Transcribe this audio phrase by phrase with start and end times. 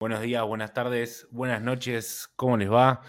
[0.00, 3.02] Buenos días, buenas tardes, buenas noches, ¿cómo les va?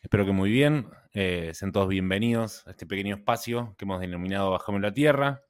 [0.00, 0.88] Espero que muy bien.
[1.12, 5.42] Eh, sean todos bienvenidos a este pequeño espacio que hemos denominado Bajamos la Tierra.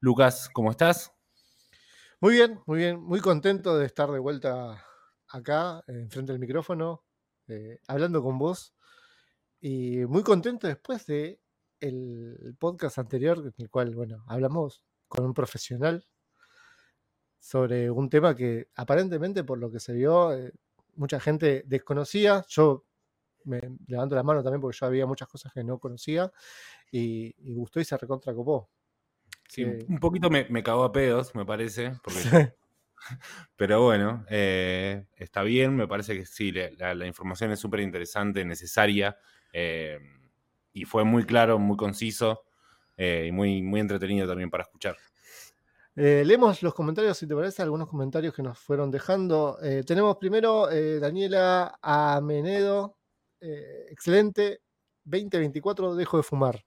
[0.00, 1.12] Lucas, ¿cómo estás?
[2.20, 4.82] Muy bien, muy bien, muy contento de estar de vuelta
[5.28, 7.04] acá, enfrente del micrófono,
[7.48, 8.74] eh, hablando con vos.
[9.60, 11.38] Y muy contento después de
[11.80, 16.06] el podcast anterior, en el cual, bueno, hablamos con un profesional
[17.44, 20.50] sobre un tema que aparentemente, por lo que se vio, eh,
[20.96, 22.42] mucha gente desconocía.
[22.48, 22.86] Yo
[23.44, 26.32] me levanto la mano también porque yo había muchas cosas que no conocía
[26.90, 28.70] y, gustó y se recontracopó.
[29.46, 31.92] Sí, un poquito me, me, cagó a pedos, me parece.
[33.56, 39.18] pero bueno, eh, está bien, me parece que sí, la, información es súper interesante, necesaria
[39.52, 39.98] eh,
[40.72, 42.46] y fue muy claro, muy conciso
[42.96, 44.96] y muy, muy entretenido también para escuchar.
[45.96, 49.58] Eh, leemos los comentarios, si te parece, algunos comentarios que nos fueron dejando.
[49.62, 52.98] Eh, tenemos primero eh, Daniela Amenedo,
[53.40, 54.62] excelente,
[55.04, 56.64] 2024 dejo de fumar.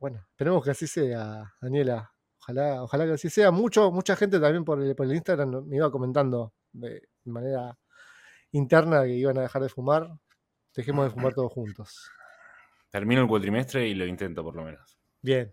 [0.00, 2.12] bueno, esperemos que así sea, Daniela.
[2.40, 3.50] Ojalá, ojalá que así sea.
[3.50, 7.76] Mucho, mucha gente también por el, por el Instagram me iba comentando de manera
[8.52, 10.10] interna que iban a dejar de fumar.
[10.74, 12.10] Dejemos de fumar todos juntos.
[12.90, 14.98] Termino el cuatrimestre y lo intento por lo menos.
[15.22, 15.52] Bien,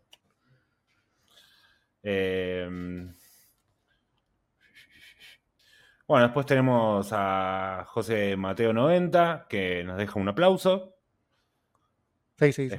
[2.03, 3.11] Em,
[6.05, 10.97] bueno, después tenemos a José Mateo 90, que nos deja un aplauso.
[12.37, 12.69] Sí, sí,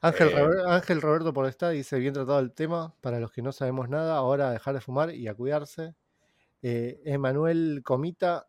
[0.00, 3.88] Ángel, eh, Ángel Roberto Podestá dice, bien tratado el tema, para los que no sabemos
[3.88, 5.94] nada, ahora a dejar de fumar y a cuidarse.
[6.62, 8.48] Eh, Emanuel Comita,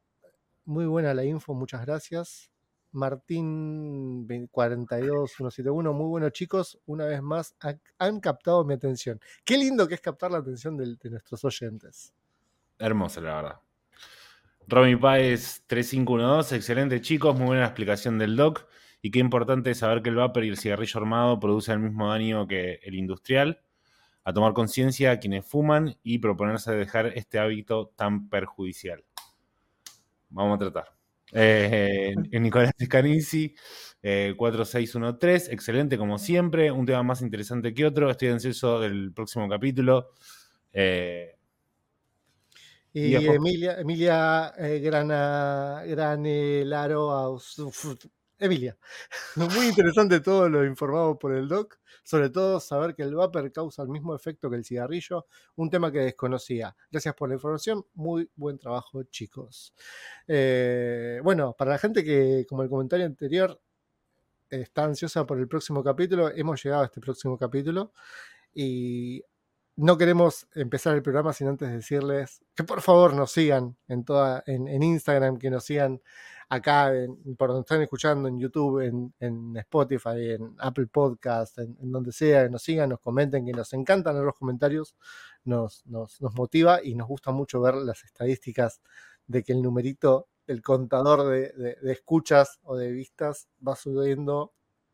[0.65, 2.51] muy buena la info, muchas gracias.
[2.91, 7.55] Martín 42171, muy bueno chicos, una vez más
[7.99, 9.19] han captado mi atención.
[9.43, 12.13] Qué lindo que es captar la atención de, nuestros oyentes.
[12.79, 13.59] Hermoso, la verdad.
[14.67, 18.65] Romy Páez 3512, excelente chicos, muy buena explicación del doc.
[19.07, 22.09] Y qué importante es saber que el vapor y el cigarrillo armado producen el mismo
[22.09, 23.61] daño que el industrial.
[24.25, 29.05] A tomar conciencia a quienes fuman y proponerse dejar este hábito tan perjudicial.
[30.27, 30.97] Vamos a tratar.
[31.31, 33.55] Eh, Nicolás Scanisi,
[34.35, 38.11] 4613, excelente como siempre, un tema más interesante que otro.
[38.11, 40.09] Estoy ansioso del próximo capítulo.
[40.73, 41.33] Eh,
[42.91, 47.39] y, Emilia, Emilia eh, Grana, Granelaro
[48.39, 48.77] Emilia,
[49.35, 53.81] muy interesante todo lo informado por el doc, sobre todo saber que el vapor causa
[53.81, 55.25] el mismo efecto que el cigarrillo,
[55.55, 56.75] un tema que desconocía.
[56.91, 59.73] Gracias por la información, muy buen trabajo chicos.
[60.27, 63.59] Eh, bueno, para la gente que, como el comentario anterior,
[64.51, 67.91] está ansiosa por el próximo capítulo, hemos llegado a este próximo capítulo
[68.53, 69.23] y
[69.77, 74.43] no queremos empezar el programa sin antes decirles que por favor nos sigan en, toda,
[74.45, 76.01] en Instagram, que nos sigan
[76.49, 76.91] acá,
[77.37, 78.79] por donde están escuchando, en YouTube,
[79.19, 84.23] en, Spotify, en Apple Podcast, en, donde sea, nos sigan, nos comenten, que nos encantan
[84.23, 84.95] los comentarios,
[85.43, 88.81] nos, nos, motiva y nos gusta mucho ver las estadísticas
[89.27, 94.53] de que el numerito, el contador de, escuchas o de vistas va subiendo,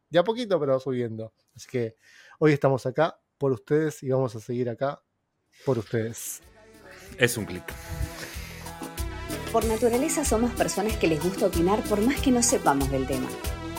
[0.10, 1.34] de a poquito, pero va subiendo.
[1.56, 1.96] Así que
[2.40, 5.02] hoy estamos acá por ustedes y vamos a seguir acá
[5.66, 6.42] por ustedes.
[7.18, 7.64] Es un clic.
[9.54, 13.30] Por naturaleza somos personas que les gusta opinar por más que no sepamos del tema.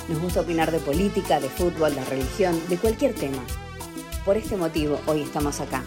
[0.09, 3.45] Nos gusta opinar de política, de fútbol, de religión, de cualquier tema.
[4.25, 5.83] Por este motivo, hoy estamos acá.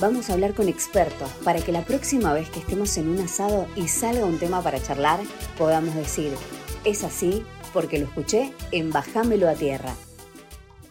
[0.00, 3.68] Vamos a hablar con expertos para que la próxima vez que estemos en un asado
[3.76, 5.20] y salga un tema para charlar,
[5.58, 6.32] podamos decir,
[6.86, 7.44] es así
[7.74, 9.94] porque lo escuché en Bajámelo a Tierra.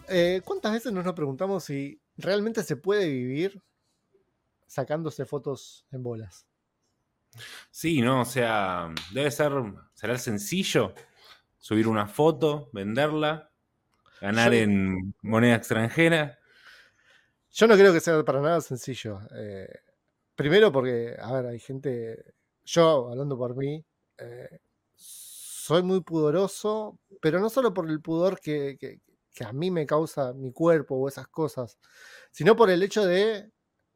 [0.08, 3.60] Eh, ¿Cuántas veces nos preguntamos si realmente se puede vivir
[4.68, 6.46] sacándose fotos en bolas?
[7.70, 8.22] Sí, ¿no?
[8.22, 9.52] O sea, debe ser,
[9.94, 10.94] será sencillo
[11.58, 13.50] subir una foto, venderla,
[14.20, 16.38] ganar en moneda extranjera.
[17.50, 19.20] Yo no creo que sea para nada sencillo.
[19.34, 19.68] Eh,
[20.34, 22.34] primero porque, a ver, hay gente,
[22.64, 23.84] yo hablando por mí,
[24.18, 24.60] eh,
[24.94, 29.00] soy muy pudoroso, pero no solo por el pudor que, que,
[29.44, 31.78] a mí me causa mi cuerpo o esas cosas,
[32.30, 33.50] sino por el hecho de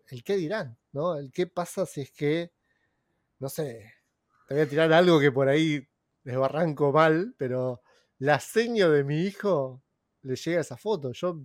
[0.09, 1.17] el qué dirán, ¿no?
[1.17, 2.51] El qué pasa si es que,
[3.41, 3.95] no sé,
[4.47, 5.87] te voy a tirar algo que por ahí
[6.23, 7.83] desbarranco mal, pero
[8.19, 9.83] la seño de mi hijo
[10.23, 11.13] le llega esa foto.
[11.13, 11.41] Yo,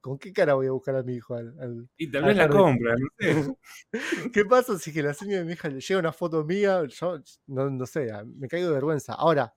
[0.00, 1.34] ¿con qué cara voy a buscar a mi hijo?
[1.34, 3.56] Al, y tal vez la compra, no sé.
[4.32, 6.84] ¿Qué pasa si que la seño de mi hija le llega una foto mía?
[6.86, 9.14] Yo, no, sé, me caigo de vergüenza.
[9.14, 9.54] Ahora,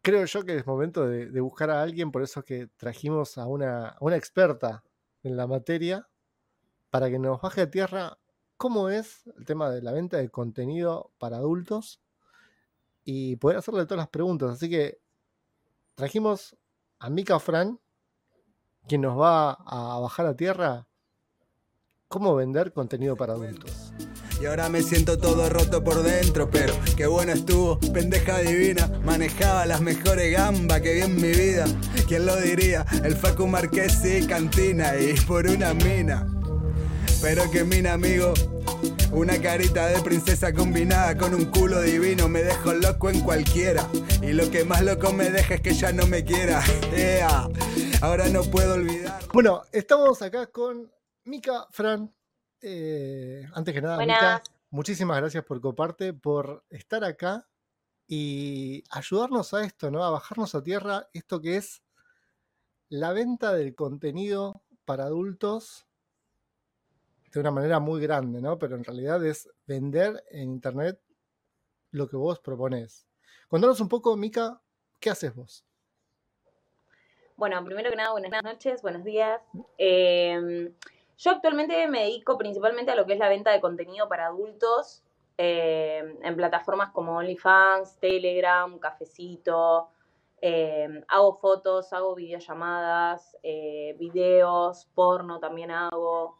[0.00, 3.96] creo yo que es momento de, buscar a alguien, por eso que trajimos a una,
[4.00, 4.84] una experta
[5.24, 6.06] en la materia,
[6.88, 8.19] para que nos baje a tierra
[8.60, 11.98] cómo es el tema de la venta de contenido para adultos
[13.04, 14.50] y poder hacerle todas las preguntas.
[14.50, 15.00] Así que
[15.94, 16.58] trajimos
[16.98, 17.80] a Mika Fran,
[18.86, 20.86] quien nos va a bajar a tierra
[22.08, 23.94] cómo vender contenido para adultos.
[24.42, 28.88] Y ahora me siento todo roto por dentro, pero qué bueno estuvo, pendeja divina.
[29.06, 31.64] Manejaba las mejores gambas que vi en mi vida.
[32.06, 32.84] ¿Quién lo diría?
[33.04, 36.39] El Facu Marqués y cantina y por una mina.
[37.22, 38.32] Pero que mina, amigo.
[39.12, 43.86] Una carita de princesa combinada con un culo divino me dejo loco en cualquiera.
[44.22, 46.62] Y lo que más loco me deja es que ya no me quiera.
[48.02, 49.20] Ahora no puedo olvidar.
[49.34, 50.90] Bueno, estamos acá con
[51.24, 52.14] Mika Fran,
[52.62, 57.46] eh, antes que nada, muchísimas gracias por coparte, por estar acá
[58.06, 60.04] y ayudarnos a esto, ¿no?
[60.04, 61.82] A bajarnos a tierra esto que es
[62.88, 65.86] la venta del contenido para adultos
[67.32, 68.58] de una manera muy grande, ¿no?
[68.58, 71.00] Pero en realidad es vender en internet
[71.90, 73.06] lo que vos propones.
[73.48, 74.60] Contanos un poco, Mica,
[74.98, 75.64] ¿qué haces vos?
[77.36, 79.40] Bueno, primero que nada, buenas noches, buenos días.
[79.78, 80.72] Eh,
[81.18, 85.02] yo actualmente me dedico principalmente a lo que es la venta de contenido para adultos
[85.36, 89.88] eh, en plataformas como OnlyFans, Telegram, Cafecito.
[90.42, 96.39] Eh, hago fotos, hago videollamadas, eh, videos, porno también hago.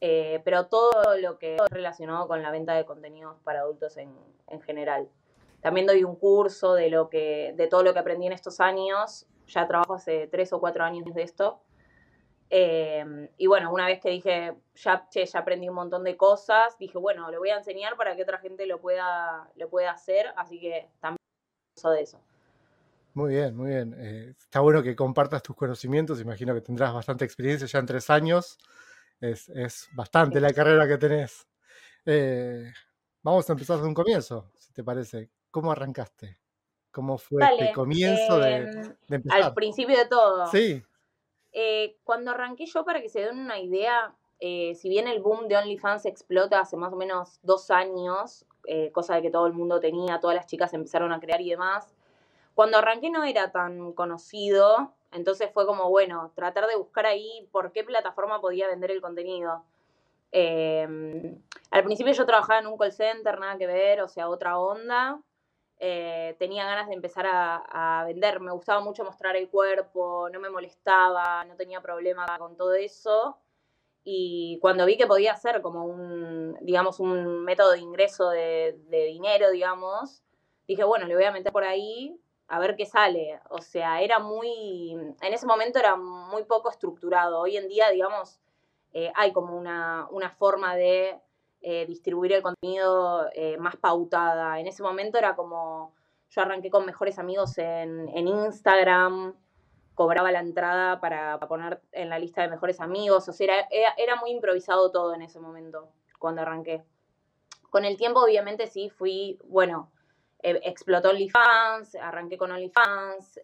[0.00, 4.14] Pero todo lo que es relacionado con la venta de contenidos para adultos en,
[4.48, 5.08] en general.
[5.60, 9.26] También doy un curso de, lo que, de todo lo que aprendí en estos años.
[9.46, 11.60] Ya trabajo hace tres o cuatro años de esto
[12.52, 16.98] Em, y bueno, una vez que dije, ya, ya aprendí un montón de cosas, dije,
[16.98, 20.58] bueno, le voy a enseñar para que otra gente lo pueda, lo pueda hacer, así
[20.58, 21.18] que también
[21.76, 22.20] uso de eso.
[23.14, 23.94] Muy bien, muy bien.
[23.96, 28.10] Eh, está bueno que compartas tus conocimientos, imagino que tendrás bastante experiencia ya en tres
[28.10, 28.58] años,
[29.20, 31.46] es, es bastante la carrera que tenés.
[32.06, 32.72] Eh,
[33.22, 35.30] vamos a empezar desde un comienzo, si te parece.
[35.50, 36.38] ¿Cómo arrancaste?
[36.90, 39.42] ¿Cómo fue el comienzo de, em, de empezar?
[39.42, 40.46] Al principio de todo.
[40.46, 40.82] Sí.
[41.52, 45.48] Eh, cuando arranqué yo, para que se den una idea, eh, si bien el boom
[45.48, 48.46] de OnlyFans explota hace más o menos dos años,
[48.92, 51.92] cosa de que todo el mundo tenía, todas las chicas empezaron a crear y demás,
[52.54, 57.72] cuando arranqué no era tan conocido, entonces fue como, bueno, tratar de buscar ahí por
[57.72, 59.64] qué plataforma podía vender el contenido.
[60.32, 65.20] al principio yo trabajaba en un call center, nada que ver, o sea, otra onda.
[65.82, 68.40] Eh, tenía ganas de empezar a, vender.
[68.40, 73.38] Me gustaba mucho mostrar el cuerpo, no me molestaba, no tenía problema con todo eso.
[74.04, 79.50] Y cuando vi que podía ser como un, digamos, un método de ingreso de, dinero,
[79.50, 80.22] digamos,
[80.68, 82.18] dije, bueno, le voy a meter por ahí
[82.50, 83.40] a ver qué sale.
[83.48, 87.40] O sea, era muy, en ese momento era muy poco estructurado.
[87.40, 88.40] Hoy en día, digamos,
[88.92, 91.16] eh, hay como una, una forma de
[91.62, 94.58] eh, distribuir el contenido eh, más pautada.
[94.58, 95.94] En ese momento era como,
[96.28, 99.36] yo arranqué con mejores amigos en, Instagram,
[99.94, 104.16] cobraba la entrada para, poner en la lista de mejores amigos, o sea, era, era,
[104.16, 105.88] muy improvisado todo en ese momento,
[106.18, 106.82] cuando arranqué.
[107.70, 109.92] Con el tiempo, obviamente, sí, fui, bueno,
[110.42, 113.40] eh, explotó OnlyFans, arranqué con OnlyFans,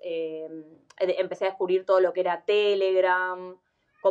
[0.98, 3.56] empecé a descubrir todo lo que era Telegram,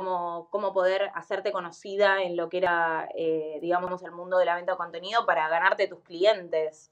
[0.01, 4.73] cómo, poder hacerte conocida en lo que era, eh, digamos, el mundo de la venta
[4.73, 6.91] de contenido para ganarte tus clientes.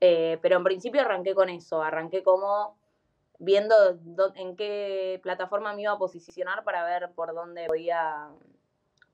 [0.00, 2.76] Eh, pero en principio arranqué con eso, arranqué como
[3.38, 3.74] viendo
[4.34, 8.28] en qué plataforma me iba a posicionar para ver por dónde podía,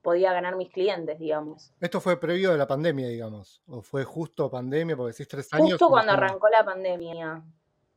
[0.01, 1.73] podía ganar mis clientes, digamos.
[1.79, 3.61] ¿Esto fue previo de la pandemia, digamos?
[3.67, 4.95] ¿O fue justo pandemia?
[4.95, 5.71] Porque decís tres años.
[5.71, 7.43] Justo cuando arrancó la pandemia.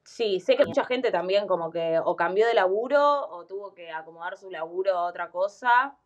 [0.05, 3.91] Sí, sé que mucha gente también como que o cambió de laburo o tuvo que
[3.91, 5.97] acomodar su laburo a otra cosa.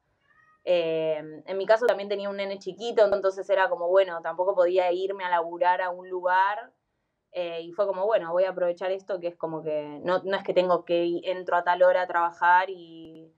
[0.64, 4.90] Em, en mi caso también tenía un nene chiquito, entonces era como, bueno, tampoco podía
[4.92, 6.72] irme a laburar a un lugar.
[7.32, 10.36] Eh, y fue como, bueno, voy a aprovechar esto que es como que no, no
[10.36, 13.32] es que tengo que entro a tal hora a trabajar y,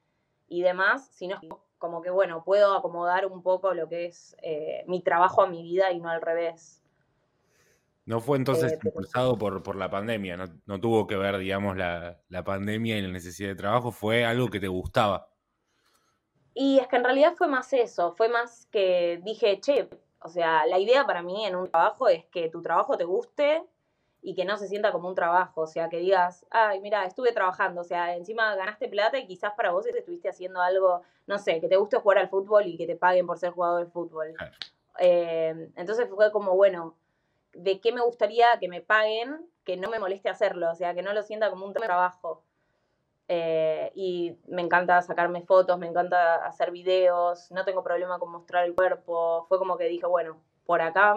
[0.48, 1.38] y demás, sino
[1.78, 5.62] como que, bueno, puedo acomodar un poco lo que es eh, mi trabajo a mi
[5.62, 6.83] vida y no al revés.
[8.04, 12.21] No fue entonces eh, impulsado por, por la pandemia, no, tuvo que ver, digamos, la,
[12.28, 15.28] la pandemia y la necesidad de trabajo, fue algo que te gustaba.
[16.54, 19.88] Y es que en realidad fue más eso, fue más que dije, che,
[20.21, 23.62] o sea, la idea para mí en un trabajo es que tu trabajo te guste
[24.26, 27.30] y que no se sienta como un trabajo, o sea, que digas, ay, mira, estuve
[27.30, 31.61] trabajando, o sea, encima ganaste plata y quizás para vos estuviste haciendo algo, no sé,
[31.61, 34.35] que te guste jugar al fútbol y que te paguen por ser jugador de fútbol.
[34.99, 36.97] Eh, entonces fue como, bueno,
[37.52, 40.73] ¿de qué me gustaría que me paguen que no me moleste hacerlo?
[40.73, 42.42] O sea, que no lo sienta como un trabajo.
[43.28, 48.64] Eh, y me encanta sacarme fotos, me encanta hacer videos, no tengo problema con mostrar
[48.64, 49.47] el cuerpo.
[49.49, 51.14] Fue como que dije, bueno, por acá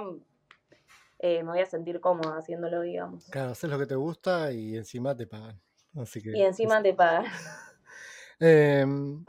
[1.20, 3.26] eh, me voy a sentir cómoda haciéndolo, digamos.
[3.26, 5.62] Claro, haces lo que te gusta y encima te pagan.
[5.94, 7.26] y encima te pagan.
[8.42, 9.26] Em,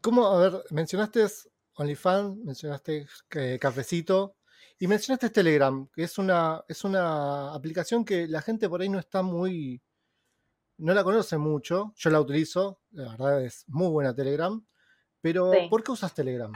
[0.00, 0.24] ¿Cómo?
[0.28, 1.26] A ver, mencionaste
[1.74, 4.36] OnlyFans, mencionaste eh, Cafecito
[4.78, 9.00] y mencionaste Telegram, que es una, es una aplicación que la gente por ahí no
[9.00, 9.82] está muy.
[10.76, 11.92] No la conoce mucho.
[11.96, 14.64] Yo la utilizo, la verdad es muy buena Telegram.
[15.20, 16.52] Pero, ¿por qué usas Telegram?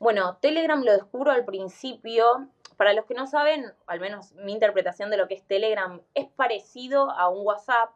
[0.00, 2.48] Bueno, Telegram lo descubro al principio.
[2.76, 6.26] Para los que no saben, al menos mi interpretación de lo que es Telegram, es
[6.28, 7.90] parecido a un WhatsApp,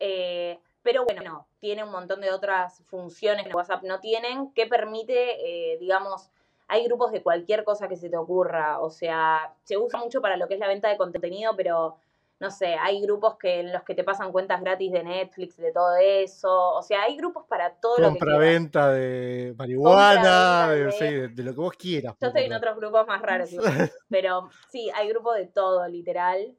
[0.00, 5.74] eh, pero bueno, tiene un montón de otras funciones que WhatsApp no tienen, que permite,
[5.74, 6.30] eh, digamos,
[6.68, 10.38] hay grupos de cualquier cosa que se te ocurra, o sea, se usa mucho para
[10.38, 11.96] lo que es la venta de contenido, pero
[12.42, 15.70] no sé, hay grupos que en los que te pasan cuentas gratis de Netflix, de
[15.70, 16.72] todo eso.
[16.72, 21.72] O sea, hay grupos para todo lo que venta de marihuana, de, lo que vos
[21.74, 22.16] quieras.
[22.20, 23.48] Yo estoy en otros grupos más raros,
[24.08, 26.56] pero sí, hay grupos de todo, literal,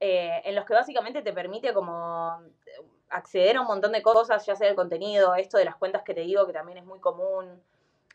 [0.00, 2.42] eh, en los que básicamente te permite como
[3.08, 6.14] acceder a un montón de cosas, ya sea el contenido, esto de las cuentas que
[6.14, 7.62] te digo, que también es muy común.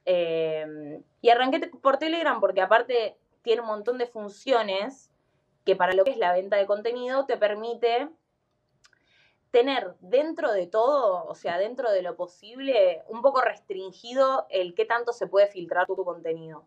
[0.03, 5.09] Eh, y arranqué por Telegram porque aparte tiene un montón de funciones
[5.67, 8.07] que para lo que es la venta de contenido te permite
[9.51, 14.85] tener dentro de todo, o sea, dentro de lo posible, un poco restringido el qué
[14.85, 16.63] tanto se puede filtrar tu, contenido.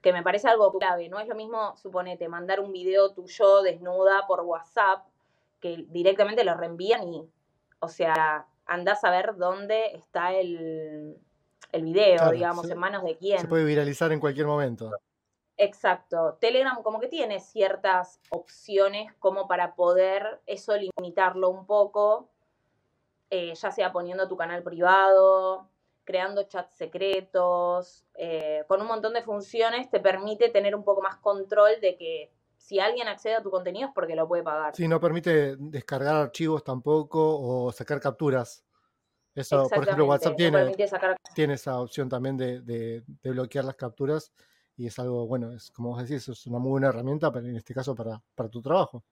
[0.00, 1.10] Que me parece algo clave.
[1.10, 5.04] No es lo mismo, suponete, mandar un video tuyo desnuda por WhatsApp,
[5.60, 7.28] que directamente lo reenvían y,
[7.80, 11.18] o sea, andás a ver dónde está el,
[11.70, 13.40] el video, digamos, en manos de quién.
[13.40, 14.90] Se puede viralizar en cualquier momento.
[15.56, 16.36] Exacto.
[16.40, 22.28] Telegram como que tiene ciertas opciones como para poder eso limitarlo un poco,
[23.30, 25.68] eh, ya sea poniendo tu canal privado,
[26.02, 31.16] creando chats secretos, eh, con un montón de funciones te permite tener un poco más
[31.16, 34.74] control de que si alguien accede a tu contenido es porque lo puede pagar.
[34.74, 38.64] Sí, no permite descargar archivos tampoco o sacar capturas.
[39.34, 40.72] Eso, por ejemplo, WhatsApp tiene,
[41.34, 44.32] tiene esa opción también de, de bloquear las capturas
[44.76, 47.56] y es algo, bueno, es como vos decís, es una muy buena herramienta, pero en
[47.56, 49.04] este caso para, para tu trabajo.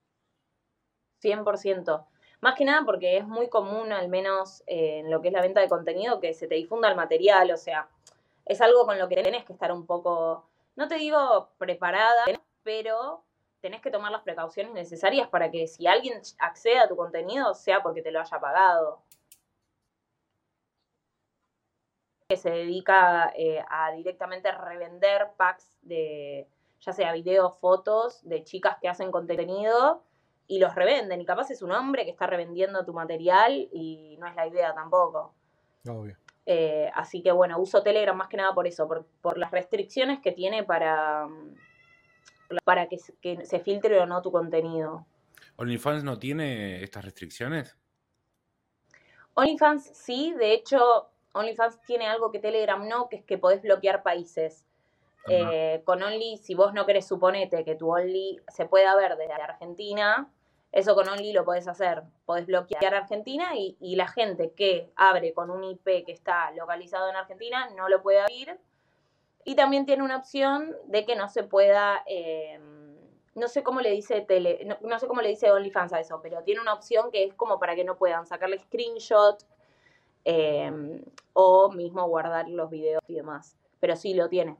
[1.23, 2.07] 100%.
[2.41, 5.41] Más que nada porque es muy común, al menos eh, en lo que es la
[5.41, 7.89] venta de contenido, que se te difunda el material, o sea,
[8.45, 12.25] es algo con lo que tenés que estar un poco, no te digo preparada,
[12.65, 13.23] pero
[13.61, 17.81] tenés que tomar las precauciones necesarias para que si alguien accede a tu contenido sea
[17.81, 19.03] porque te lo haya pagado.
[22.33, 26.49] Que se dedica eh, a directamente revender packs de,
[26.81, 30.03] ya sea videos, fotos de chicas que hacen contenido
[30.47, 31.21] y los revenden.
[31.21, 34.73] Y capaz es un hombre que está revendiendo tu material y no es la idea
[34.73, 35.35] tampoco.
[35.87, 36.17] Obvio.
[36.47, 40.33] Eh, así que bueno, uso Telegram más que nada por eso, por, las restricciones que
[40.33, 41.29] tiene para,
[42.65, 45.05] para que, que se filtre o no tu contenido.
[45.57, 47.77] ¿OnlyFans no tiene estas restricciones?
[49.35, 54.03] OnlyFans sí, de hecho OnlyFans tiene algo que Telegram no, que es que podés bloquear
[54.03, 54.67] países.
[55.29, 59.33] Eh, con Only, si vos no querés, suponete que tu Only se pueda ver desde
[59.35, 60.29] Argentina,
[60.73, 62.03] eso con Only lo podés hacer.
[62.25, 67.17] Podés bloquear Argentina y, la gente que abre con un IP que está localizado en
[67.17, 68.59] Argentina no lo puede abrir.
[69.45, 72.59] Y también tiene una opción de que no se pueda, eh,
[73.35, 76.21] no sé cómo le dice tele, no, no, sé cómo le dice OnlyFans a eso,
[76.23, 79.45] pero tiene una opción que es como para que no puedan sacarle screenshot
[80.25, 81.03] Em,
[81.33, 83.57] o mismo guardar los videos y demás.
[83.81, 84.57] Pero sí lo tiene.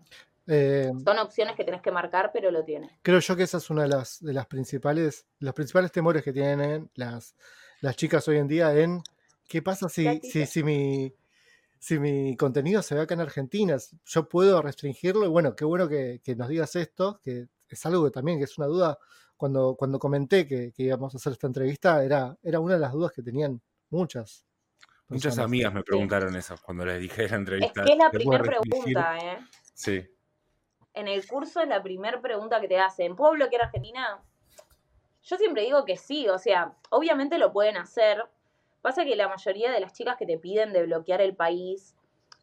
[0.47, 2.99] Em, Son opciones que tenés que marcar, pero lo tiene.
[3.03, 6.33] Creo yo que esa es una de las, de las principales, los principales temores que
[6.33, 7.37] tienen las,
[7.81, 9.03] las chicas hoy en día en
[9.47, 11.15] qué pasa si, si, si, mi,
[11.79, 15.27] si mi contenido se ve acá en Argentina, yo puedo restringirlo.
[15.27, 18.59] Y bueno, qué bueno que, nos digas esto, que es algo que también que es
[18.59, 18.99] una duda.
[19.37, 22.93] Cuando, cuando comenté que, que íbamos a hacer esta entrevista, era, era una de las
[22.93, 24.45] dudas que tenían muchas.
[25.13, 27.81] Muchas amigas me preguntaron eso cuando les dije la entrevista.
[27.83, 29.39] Es que es la primera pregunta, ¿eh?
[29.75, 30.09] Sí.
[30.95, 33.17] en el curso es la primera pregunta que te hacen.
[33.17, 34.23] ¿Puedo bloquear Argentina?
[35.23, 38.25] Yo siempre digo que sí, o sea, obviamente lo pueden hacer.
[38.81, 41.95] Pasa que la mayoría de las chicas que te piden de bloquear el país,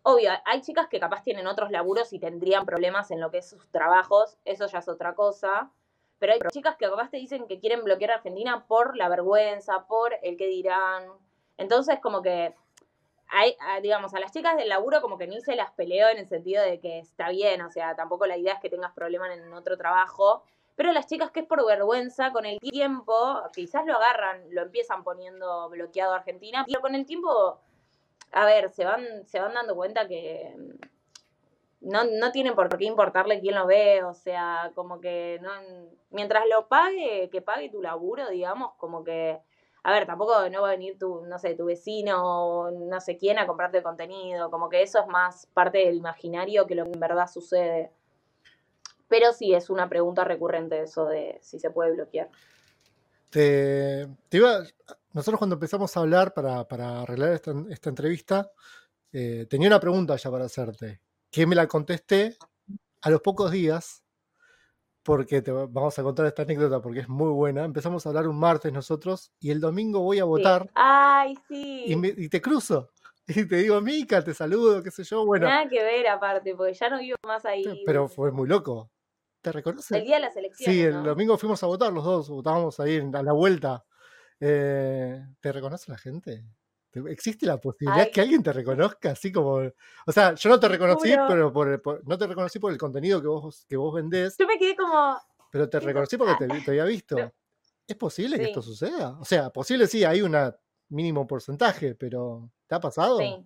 [0.03, 3.49] obvio, hay chicas que capaz tienen otros laburos y tendrían problemas en lo que es
[3.49, 5.71] sus trabajos, eso ya es otra cosa.
[6.17, 9.85] Pero hay chicas que capaz te dicen que quieren bloquear a Argentina por la vergüenza,
[9.87, 11.03] por el que dirán.
[11.59, 12.55] Entonces, como que
[13.27, 16.27] hay, digamos, a las chicas del laburo como que ni se las peleo en el
[16.27, 19.53] sentido de que está bien, o sea, tampoco la idea es que tengas problemas en
[19.53, 20.43] otro trabajo,
[20.77, 23.13] pero las chicas que es por vergüenza, con el tiempo,
[23.53, 27.59] quizás lo agarran, lo empiezan poniendo bloqueado a Argentina, pero con el tiempo,
[28.31, 30.55] a ver, se van, se van dando cuenta que
[31.81, 35.51] no, no tienen por qué importarle quién lo ve, o sea, como que no,
[36.09, 39.41] mientras lo pague, que pague tu laburo, digamos, como que
[39.83, 43.17] a ver, tampoco no va a venir tu, no sé, tu vecino o no sé
[43.17, 46.91] quién a comprarte contenido, como que eso es más parte del imaginario que lo que
[46.91, 47.91] en verdad sucede.
[49.07, 52.29] Pero sí es una pregunta recurrente eso de si se puede bloquear.
[53.29, 54.63] Te, iba,
[55.13, 56.61] nosotros cuando empezamos a hablar para,
[57.01, 58.51] arreglar esta, entrevista,
[59.11, 60.99] eh, tenía una pregunta ya para hacerte,
[61.31, 62.35] que me la contesté
[63.01, 64.03] a los pocos días
[65.09, 67.65] porque te vamos a contar esta anécdota porque es muy buena.
[67.65, 70.69] Empezamos a hablar un martes nosotros y el domingo voy a votar.
[70.75, 71.85] Ay, sí.
[71.87, 72.91] Y, te cruzo.
[73.27, 75.25] Y te digo, Mica, te saludo, qué sé yo.
[75.25, 75.47] Bueno.
[75.47, 77.83] Nada que ver aparte, porque ya no vivo más ahí.
[77.87, 78.91] Pero fue muy loco.
[79.41, 79.97] ¿Te reconoces?
[79.97, 80.75] El día de las elecciones.
[80.75, 83.83] Sí, el domingo fuimos a votar los dos, votábamos ahí a la vuelta.
[84.39, 86.45] Eh, ¿Te reconoce la gente?
[87.07, 89.61] ¿Existe la posibilidad que alguien te reconozca así como...
[90.05, 93.27] O sea, yo no te reconocí, pero por, no te reconocí por el contenido que
[93.27, 94.37] vos, que vos vendés.
[94.37, 95.17] Yo me quedé como...
[95.51, 97.17] Pero te reconocí porque te, había visto.
[97.87, 99.17] ¿Es posible que esto suceda?
[99.19, 100.35] O sea, posible sí, hay un
[100.89, 103.17] mínimo porcentaje, pero ¿te ha pasado?
[103.17, 103.43] Sí.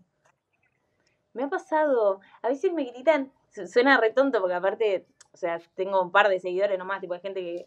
[1.34, 2.20] Me ha pasado.
[2.42, 3.32] A veces me gritan,
[3.68, 7.20] suena re tonto porque aparte, o sea, tengo un par de seguidores nomás, tipo de
[7.20, 7.66] gente que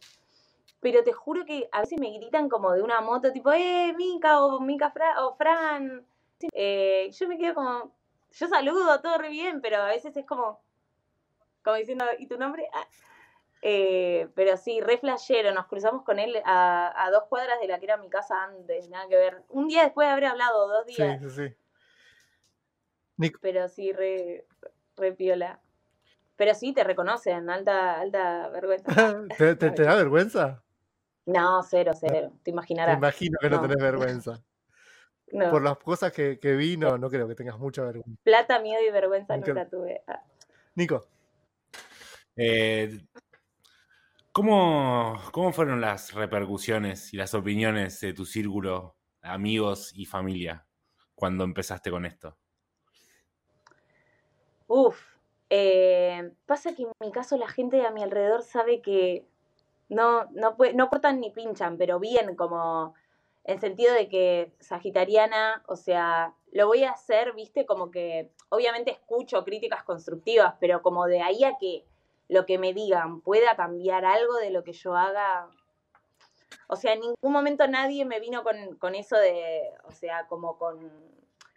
[0.81, 4.45] pero te juro que a veces me gritan como de una moto, tipo, eh, Mica
[4.45, 6.07] o Mica o Fran.
[6.53, 7.95] Eh, yo me quedo como,
[8.33, 10.61] yo saludo, todo re bien, pero a veces es como,
[11.63, 12.69] como diciendo, ¿y tu nombre?
[12.73, 12.87] Ah.
[13.63, 17.87] Eh, pero sí, re flashero, nos cruzamos con él a, dos cuadras de la que
[17.87, 19.43] era mi casa antes, nada que ver.
[19.49, 21.21] Un día después de haber hablado, dos días.
[21.21, 21.49] Sí, sí,
[23.19, 23.33] sí.
[23.41, 24.47] Pero sí, re,
[24.97, 25.59] re piola.
[26.37, 28.93] Pero sí, te reconocen, alta, alta vergüenza.
[29.39, 30.63] ¿Te, te da vergüenza?
[31.27, 32.33] No, cero, cero.
[32.43, 32.95] Te imaginarás.
[32.95, 34.43] Te imagino que no, tenés vergüenza.
[35.51, 38.23] Por las cosas que, que vi, no, creo que tengas mucha vergüenza.
[38.23, 40.03] Plata, miedo y vergüenza nunca tuve.
[40.07, 40.23] Ah.
[40.77, 41.09] Nico.
[42.37, 43.01] Eh,
[44.31, 50.65] ¿cómo, ¿Cómo fueron las repercusiones y las opiniones de tu círculo, amigos y familia,
[51.17, 52.37] cuando empezaste con esto?
[54.69, 55.01] Uf,
[55.51, 59.27] eh, pasa que en mi caso la gente a mi alrededor sabe que
[59.89, 62.95] no, no, no cortan ni pinchan, pero bien, como
[63.45, 68.91] en sentido de que Sagitariana, o sea, lo voy a hacer, viste, como que obviamente
[68.91, 71.85] escucho críticas constructivas, pero como de ahí a que
[72.29, 75.49] lo que me digan pueda cambiar algo de lo que yo haga.
[76.69, 80.59] O sea, en ningún momento nadie me vino con, con eso de, o sea, como
[80.59, 80.91] con,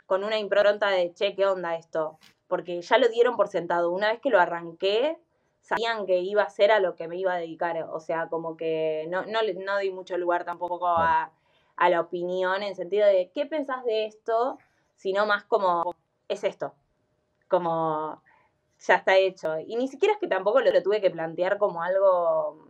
[0.05, 2.19] con una impronta de, che, ¿qué onda esto?
[2.47, 3.91] Porque ya lo dieron por sentado.
[3.91, 5.17] Una vez que lo arranqué,
[5.61, 7.87] sabían que iba a ser a lo que me iba a dedicar.
[7.91, 11.31] O sea, como que no, no, no di mucho lugar tampoco a,
[11.75, 14.57] a, la opinión en sentido de qué pensás de esto,
[14.95, 15.95] sino más como
[16.27, 16.73] es esto.
[17.47, 18.21] Como
[18.79, 19.59] ya está hecho.
[19.59, 22.67] Y ni siquiera es que tampoco lo, tuve que plantear como algo,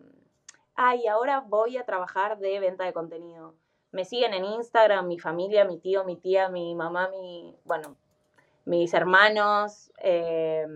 [0.75, 3.55] ay, ahora voy a trabajar de venta de contenido.
[3.91, 7.95] Me siguen en Instagram, mi familia, mi tío, mi tía, mi mamá, mi, bueno,
[8.65, 9.91] mis hermanos.
[10.01, 10.67] Eh,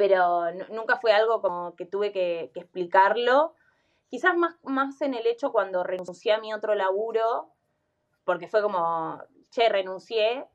[0.00, 3.54] pero nunca fue algo como que tuve que, explicarlo.
[4.08, 7.50] Quizás más, más en el hecho cuando renuncié a mi otro laburo,
[8.24, 10.46] porque fue como, che, renuncié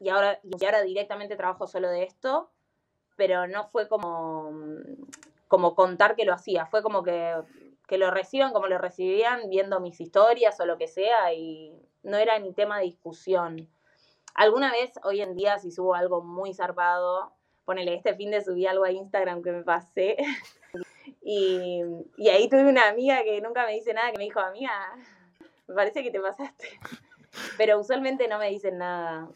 [0.00, 2.50] y ahora, y ahora directamente trabajo solo de esto,
[3.14, 4.52] pero no fue como,
[5.48, 7.34] como contar que lo hacía, fue como que,
[7.86, 12.16] que lo reciban como lo recibían viendo mis historias o lo que sea y no
[12.16, 13.68] era ni tema de discusión.
[14.34, 17.34] Alguna vez, hoy en día, si subo algo muy zarpado,
[17.64, 20.16] ponele, este fin de subí algo a Instagram que me pasé.
[21.22, 21.80] y,
[22.30, 24.72] ahí tuve una amiga que nunca me dice nada, que me dijo, amiga,
[25.66, 26.68] me parece que te pasaste.
[27.58, 29.28] Pero usualmente no me dicen nada.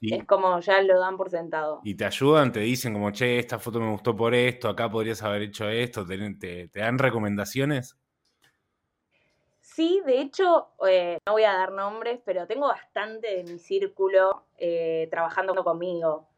[0.00, 1.80] es como ya lo dan por sentado.
[1.84, 5.22] Y te ayudan, te dicen como, che, esta foto me gustó por esto, acá podrías
[5.22, 7.96] haber hecho esto, te, dan recomendaciones.
[9.60, 14.46] Sí, de hecho, eh, no voy a dar nombres, pero tengo bastante de mi círculo
[14.56, 16.28] eh, trabajando conmigo.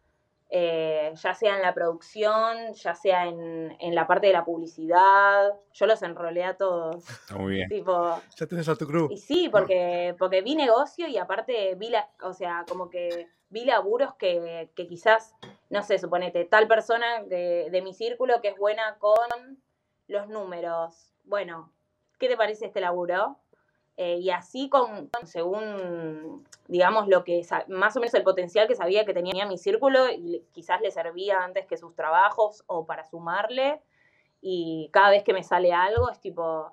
[0.49, 5.55] Eh, ya sea en la producción, ya sea en, la parte de la publicidad.
[5.73, 7.05] Yo los enrolé a todos.
[7.37, 7.69] muy bien.
[7.69, 9.09] Tipo, ya tenés a tu crew.
[9.11, 13.65] Y sí, porque, porque vi negocio y aparte vi, la, o sea, como que vi
[13.65, 15.35] laburos que, que quizás,
[15.71, 19.63] no sé, suponete, tal persona de, de mi círculo que es buena con
[20.07, 21.13] los números.
[21.25, 21.73] Bueno,
[22.19, 23.39] ¿qué te parece este laburo?
[23.97, 29.07] Eh, y así con, según, digamos, lo que más o menos el potencial que sabía
[29.07, 30.05] que tenía mi círculo,
[30.53, 33.81] quizás le servía antes que sus trabajos o para sumarle.
[34.43, 36.71] Y cada vez que me sale algo es tipo,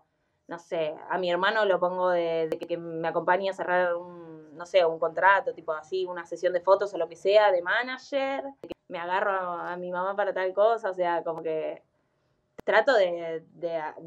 [0.48, 4.66] no sé, a mi hermano lo pongo de, que me acompañe a cerrar un, no
[4.66, 8.44] sé, un contrato, tipo así, una sesión de fotos o lo que sea, de manager.
[8.90, 11.82] Me agarro a mi mamá para tal cosa, o sea, como que
[12.64, 13.44] trato de,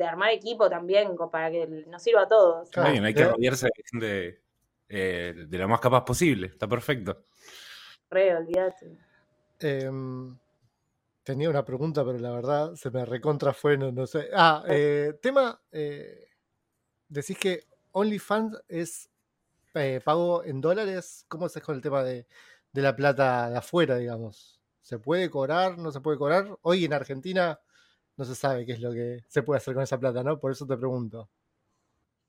[0.06, 2.68] armar equipo también para que nos sirva a todos.
[2.76, 4.40] hay que rodearse de,
[4.88, 7.22] eh, de lo más capaz posible, está perfecto.
[8.10, 8.98] Re, olvídate.
[9.58, 10.36] Em,
[11.22, 14.28] tenía una pregunta, pero la verdad se me recontra fue, no, sé.
[14.32, 16.28] Ah, eh, tema, eh,
[17.08, 19.10] decís que OnlyFans es
[20.04, 22.26] pago en dólares, ¿cómo es con el tema de,
[22.72, 24.58] de la plata de afuera, digamos?
[24.80, 25.76] ¿Se puede cobrar?
[25.76, 26.56] ¿No se puede cobrar?
[26.62, 27.60] Hoy en Argentina
[28.16, 30.38] no se sabe qué es lo que se puede hacer con esa plata, ¿no?
[30.38, 31.28] Por eso te pregunto.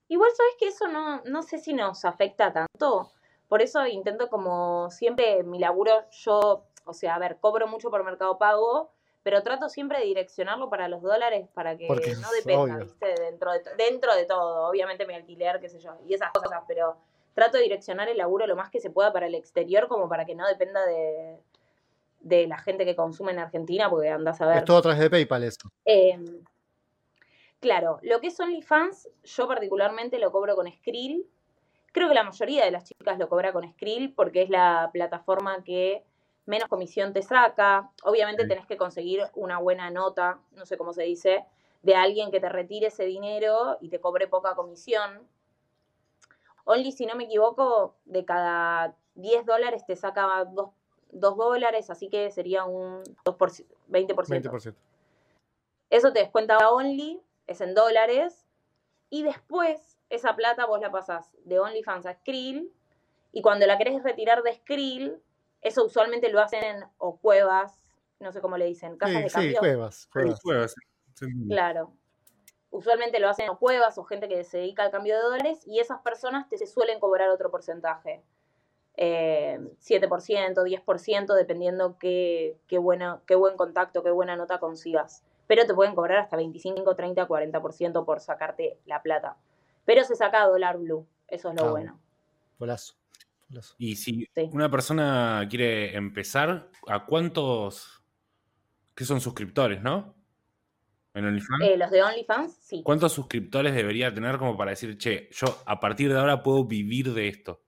[0.09, 3.11] Igual sabes que eso no, no sé si nos afecta tanto.
[3.47, 8.03] Por eso intento como siempre mi laburo, yo, o sea, a ver, cobro mucho por
[8.03, 8.91] Mercado Pago,
[9.23, 13.13] pero trato siempre de direccionarlo para los dólares para que no dependa, ¿viste?
[13.19, 16.97] Dentro de, dentro de todo, obviamente mi alquiler, qué sé yo, y esas cosas, pero
[17.33, 20.25] trato de direccionar el laburo lo más que se pueda para el exterior como para
[20.25, 21.37] que no dependa de,
[22.19, 24.57] de la gente que consume en Argentina, porque andas a ver.
[24.57, 25.71] Es todo a través de PayPal eso.
[25.85, 26.43] Em,
[27.59, 31.25] claro, lo que es OnlyFans, yo particularmente lo cobro con Skrill.
[31.91, 35.63] Creo que la mayoría de las chicas lo cobra con Skrill porque es la plataforma
[35.63, 36.03] que
[36.45, 37.91] menos comisión te saca.
[38.03, 41.45] Obviamente tenés que conseguir una buena nota, no sé cómo se dice,
[41.83, 45.27] de alguien que te retire ese dinero y te cobre poca comisión.
[46.65, 50.71] Only, si no me equivoco, de cada 10 dólares te saca dos
[51.11, 54.75] 2 dólares, así que sería un 2%, 20%.
[55.89, 58.45] Eso te descuenta Only, es en dólares,
[59.09, 62.71] y después esa plata vos la pasás de OnlyFans a Skrill,
[63.31, 65.21] y cuando la querés retirar de Skrill,
[65.61, 67.79] eso usualmente lo hacen en o cuevas,
[68.19, 69.51] no sé cómo le dicen, casas de cambio.
[69.51, 70.75] Sí, cuevas, cuevas.
[71.47, 71.93] Claro.
[72.69, 75.79] Usualmente lo hacen en cuevas o gente que se dedica al cambio de dólares y
[75.79, 78.23] esas personas te suelen cobrar otro porcentaje
[78.97, 85.23] eh, 7%, 10%, dependiendo qué, qué, buena, qué buen contacto, qué buena nota consigas.
[85.45, 89.37] Pero te pueden cobrar hasta 25, 30, 40% por sacarte la plata.
[89.85, 91.99] Pero se saca dólar blue, eso es lo ah, bueno.
[92.59, 92.95] Golazo.
[93.77, 98.03] Y si una persona quiere empezar, ¿a cuántos
[98.93, 100.15] que son suscriptores, no?
[101.13, 101.63] ¿En OnlyFans?
[101.63, 102.83] Eh, los de OnlyFans, sí.
[102.83, 107.13] ¿Cuántos suscriptores debería tener como para decir, che, yo a partir de ahora puedo vivir
[107.13, 107.61] de esto?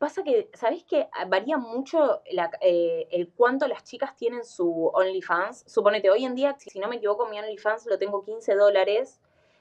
[0.00, 2.22] Pasa que, ¿sabés que varía mucho
[2.62, 5.64] eh, el cuánto las chicas tienen su OnlyFans?
[5.66, 9.20] Suponete, hoy en día, si no me equivoco, mi OnlyFans lo tengo 15 dólares,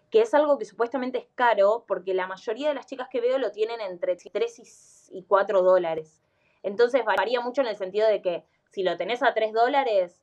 [0.10, 3.38] que es algo que supuestamente es caro, porque la mayoría de las chicas que veo
[3.38, 6.24] lo tienen entre 3 y 4 dólares.
[6.64, 10.22] Entonces varía mucho en el sentido de que si lo tenés a 3 dólares,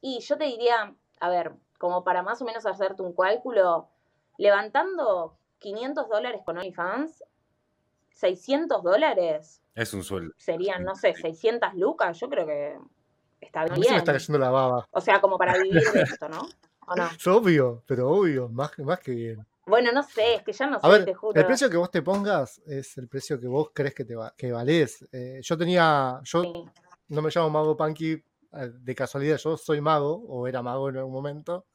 [0.00, 3.90] y yo te diría, a ver, como para más o menos hacerte un cálculo,
[4.38, 7.22] levantando 500 dólares con OnlyFans,
[8.18, 9.62] 600 dólares.
[9.74, 10.34] Es un sueldo.
[10.36, 12.18] Serían, no sé, 600 lucas.
[12.18, 12.76] Yo creo que
[13.40, 13.74] está bien.
[13.74, 14.88] A mí se me está cayendo la baba.
[14.90, 16.48] O sea, como para vivir de esto, ¿no?
[17.14, 19.46] Es obvio, pero obvio, más, más que bien.
[19.66, 21.38] Bueno, no sé, es que ya no sé, te juro.
[21.38, 24.34] El precio que vos te pongas es el precio que vos crees que te va,
[24.36, 25.06] que valés.
[25.12, 26.42] Eh, yo tenía, yo
[27.08, 30.96] no me llamo Mago Punky eh, de casualidad, yo soy mago, o era mago en
[30.96, 31.66] algún momento.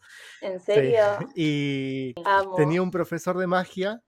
[0.42, 1.04] ¿En serio?
[1.36, 2.16] Y
[2.58, 4.02] tenía un profesor de magia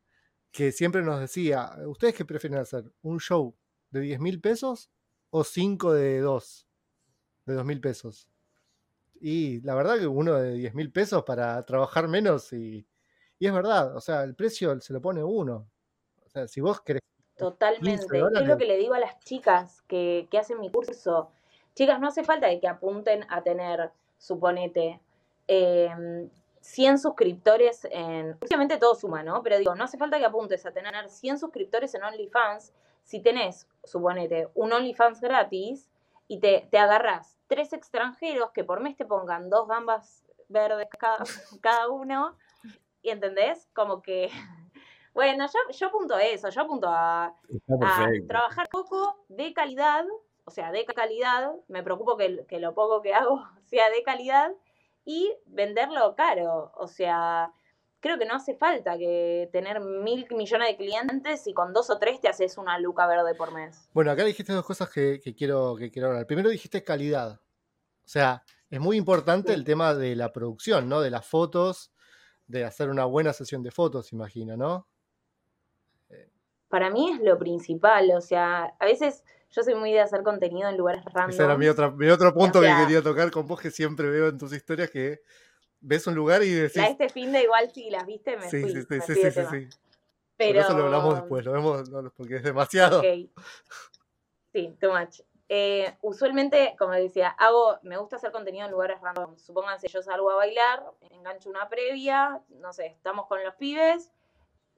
[0.56, 2.86] que siempre nos decía, ¿ustedes qué prefieren hacer?
[3.02, 3.54] ¿Un show
[3.90, 4.90] de 10 mil pesos
[5.30, 6.68] o 5 de 2?
[7.46, 8.30] De 2 mil pesos.
[9.20, 12.88] Y la verdad que uno de 10 mil pesos para trabajar menos y,
[13.38, 15.70] y, es verdad, o sea, el precio se lo pone uno.
[16.26, 17.02] O sea, si vos querés...
[17.36, 18.06] Totalmente.
[18.18, 21.32] es lo que le digo a las chicas que, que hacen mi curso.
[21.74, 25.02] Chicas, no hace falta que apunten a tener, suponete,
[25.50, 26.30] eh,
[26.66, 28.38] 100 suscriptores en...
[28.42, 29.44] Obviamente todo suma, ¿no?
[29.44, 32.74] Pero digo, no hace falta que apuntes a tener 100 suscriptores en OnlyFans
[33.04, 35.92] si tenés, suponete, un OnlyFans gratis
[36.28, 41.18] y te, te agarras tres extranjeros que por mes te pongan dos gambas verdes cada,
[41.62, 42.36] cada uno.
[43.04, 43.70] ¿Y entendés?
[43.74, 44.30] Como que...
[45.14, 50.04] Bueno, yo, yo apunto a eso, yo apunto a, a trabajar poco de calidad
[50.46, 54.52] o sea, de calidad, me preocupo que, que lo poco que hago sea de calidad
[55.06, 57.54] y venderlo caro, o sea,
[58.00, 61.98] creo que no hace falta que tener mil millones de clientes y con dos o
[61.98, 63.90] tres te haces una luca verde por mes.
[63.94, 66.28] Bueno, acá dijiste dos cosas que, quiero, que quiero hablar.
[66.28, 67.40] Primero dijiste calidad.
[67.40, 71.02] O sea, es muy importante el tema de la producción, ¿no?
[71.02, 71.92] De las fotos,
[72.46, 74.88] de hacer una buena sesión de fotos, imagino, ¿no?
[76.70, 79.24] Para mí es lo principal, o sea, a veces
[79.56, 81.30] yo soy muy de hacer contenido en lugares random.
[81.30, 81.68] Ese era mi,
[82.10, 85.22] otro punto que quería tocar con vos, que siempre veo en tus historias que
[85.80, 86.76] ves un lugar y decís...
[86.76, 89.42] La este fin de igual si las viste me sí, fui, Sí, sí, sí, sí,
[89.50, 89.70] sí,
[90.36, 90.60] Pero...
[90.60, 93.02] eso lo hablamos después, lo vemos porque es demasiado.
[93.02, 95.22] Sí, too much.
[95.48, 99.38] Eh, usualmente, como decía, hago, me gusta hacer contenido en lugares random.
[99.38, 104.12] Supónganse, yo salgo a bailar, engancho una previa, no sé, estamos con los pibes,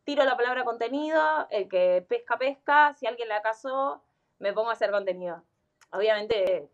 [0.04, 4.04] tiro la palabra contenido, el que pesca, pesca, si alguien la casó,
[4.40, 5.44] me pongo a hacer contenido.
[5.92, 6.70] Obviamente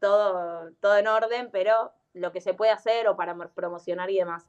[0.00, 4.46] todo, todo en orden, pero lo que se puede hacer o para promocionar y demás.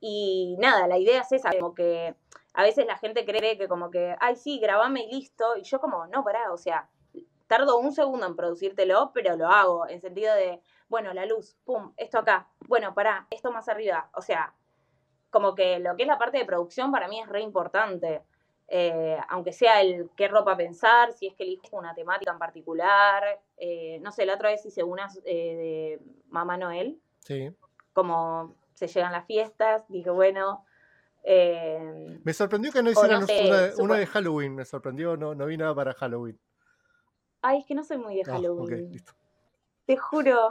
[0.00, 2.14] Y nada, la idea es esa, como que
[2.54, 5.80] a veces la gente cree que como que, ay, sí, grabame y listo, y yo
[5.80, 6.88] como, no, pará, o sea,
[7.48, 11.92] tardo un segundo en producírtelo, pero lo hago, en sentido de, bueno, la luz, pum,
[11.96, 14.54] esto acá, bueno, pará, esto más arriba, o sea,
[15.30, 18.22] como que lo que es la parte de producción para mí es re importante.
[18.70, 23.40] Eh, aunque sea el qué ropa pensar, si es que elijo una temática en particular.
[23.56, 27.00] Eh, no sé, la otra vez hice unas eh, de Mamá Noel.
[27.20, 27.50] Sí.
[27.94, 30.64] Como se llegan las fiestas, dije, bueno.
[31.24, 33.24] me sorprendió que no hicieran
[33.78, 36.38] una, de Halloween, me sorprendió, no, no vi nada para Halloween.
[37.40, 39.02] Ay, es que no soy muy de ah, Halloween.
[39.86, 40.50] Te juro,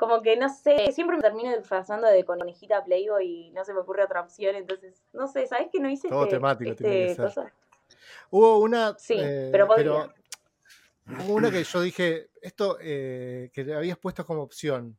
[0.00, 3.80] como que no sé, siempre me termino disfrazando de conejita Playboy y no se me
[3.80, 7.14] ocurre otra opción, entonces, no sé, ¿sabes que no hice Todo este, temático tiene que
[7.14, 7.52] ser.
[8.30, 8.96] Hubo una...
[8.98, 14.96] Sí, eh, pero, Hubo una que yo dije, esto eh, que habías puesto como opción,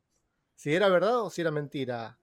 [0.54, 2.16] si era verdad o si era mentira,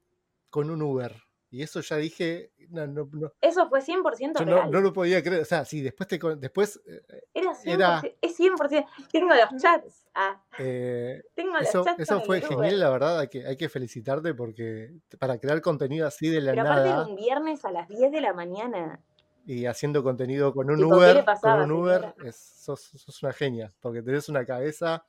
[0.49, 1.13] con un Uber.
[1.51, 2.51] Y eso ya dije.
[2.69, 3.09] No, no,
[3.41, 4.69] eso fue 100% real.
[4.69, 5.41] No, lo podía creer.
[5.41, 6.07] O sea, sí, después.
[6.07, 8.17] Te, después eh, era 100%.
[8.21, 8.85] Es 100%.
[9.11, 10.05] Tengo los chats.
[10.13, 10.39] Ah.
[10.59, 11.99] Eh, Tengo los eso, chats.
[11.99, 13.19] Eso fue genial, la verdad.
[13.19, 16.83] Hay que, hay que felicitarte porque para crear contenido así de la Pero nada.
[16.83, 19.01] Pero aparte, un viernes a las 10 de la mañana.
[19.47, 21.25] Y haciendo contenido con un Uber.
[21.41, 23.73] con un Uber, sos, una genia.
[23.79, 25.03] Porque tenés una cabeza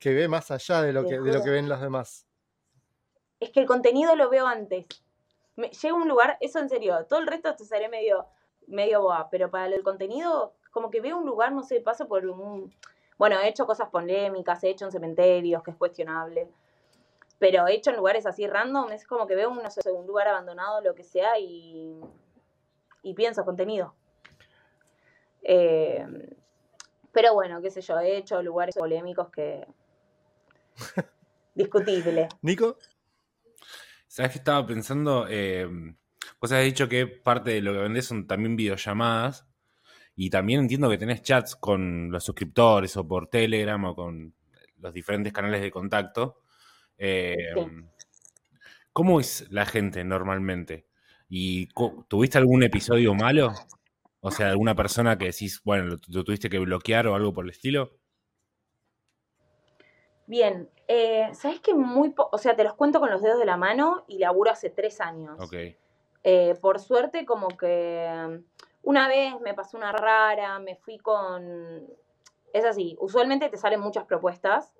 [0.00, 2.26] que ve más allá de lo, que, de lo que ven los demás.
[3.38, 4.86] Es que el contenido lo veo antes
[5.56, 8.26] me, a un lugar, eso en serio, todo el resto te seré medio,
[8.66, 12.26] medio boa, pero para el contenido, como que veo un lugar, no sé, paso por
[12.26, 12.72] un...
[13.18, 16.48] Bueno, he hecho cosas polémicas, he hecho en cementerios, que es cuestionable,
[17.38, 20.06] pero he hecho en lugares así random, es como que veo un, no sé, un
[20.06, 21.98] lugar abandonado, lo que sea, y,
[23.02, 23.94] y pienso contenido.
[25.42, 26.06] Eh,
[27.12, 29.66] pero bueno, qué sé yo, he hecho lugares polémicos que...
[31.54, 32.28] Discutible.
[32.42, 32.76] Nico.
[34.16, 35.26] ¿Sabes qué estaba pensando?
[35.28, 35.68] Eh,
[36.40, 39.46] vos has dicho que parte de lo que vendés son también videollamadas.
[40.14, 44.32] Y también entiendo que tenés chats con los suscriptores o por Telegram o con
[44.78, 46.40] los diferentes canales de contacto.
[46.96, 47.36] Eh,
[48.94, 50.86] ¿Cómo es la gente normalmente?
[51.28, 51.68] ¿Y
[52.08, 53.52] tuviste algún episodio malo?
[54.20, 57.50] O sea, alguna persona que decís, bueno, lo tuviste que bloquear o algo por el
[57.50, 57.98] estilo.
[60.26, 63.56] Bien, eh, ¿sabes que muy, o sea, te los cuento con los dedos de la
[63.56, 65.38] mano y laburo hace tres años.
[65.40, 65.54] Ok.
[66.24, 68.42] Eh, por suerte, como que
[68.82, 71.86] una vez me pasó una rara, me fui con...
[72.52, 74.72] Es así, usualmente te salen muchas propuestas,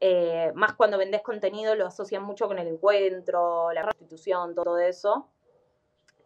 [0.00, 5.28] eh, más cuando vendes contenido lo asocian mucho con el encuentro, la prostitución, todo eso.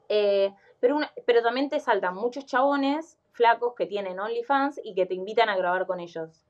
[0.09, 5.49] pero, pero también te saltan muchos chabones flacos que tienen OnlyFans y que te invitan
[5.49, 6.50] a grabar con ellos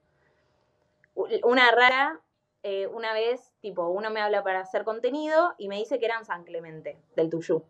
[1.14, 2.20] una rara,
[2.62, 6.24] eh, una vez, tipo, uno me habla para hacer contenido y me dice que eran
[6.24, 7.64] San Clemente, del Tuyú.